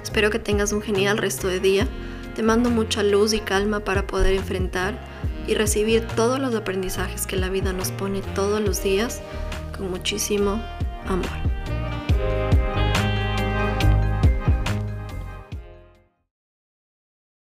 Espero 0.00 0.30
que 0.30 0.38
tengas 0.38 0.70
un 0.70 0.80
genial 0.80 1.18
resto 1.18 1.48
de 1.48 1.58
día. 1.58 1.88
Te 2.36 2.44
mando 2.44 2.70
mucha 2.70 3.02
luz 3.02 3.32
y 3.32 3.40
calma 3.40 3.80
para 3.80 4.06
poder 4.06 4.34
enfrentar 4.34 5.09
y 5.46 5.54
recibir 5.54 6.06
todos 6.16 6.38
los 6.38 6.54
aprendizajes 6.54 7.26
que 7.26 7.36
la 7.36 7.48
vida 7.48 7.72
nos 7.72 7.90
pone 7.90 8.22
todos 8.34 8.60
los 8.60 8.82
días 8.82 9.20
con 9.76 9.90
muchísimo 9.90 10.62
amor. 11.06 12.59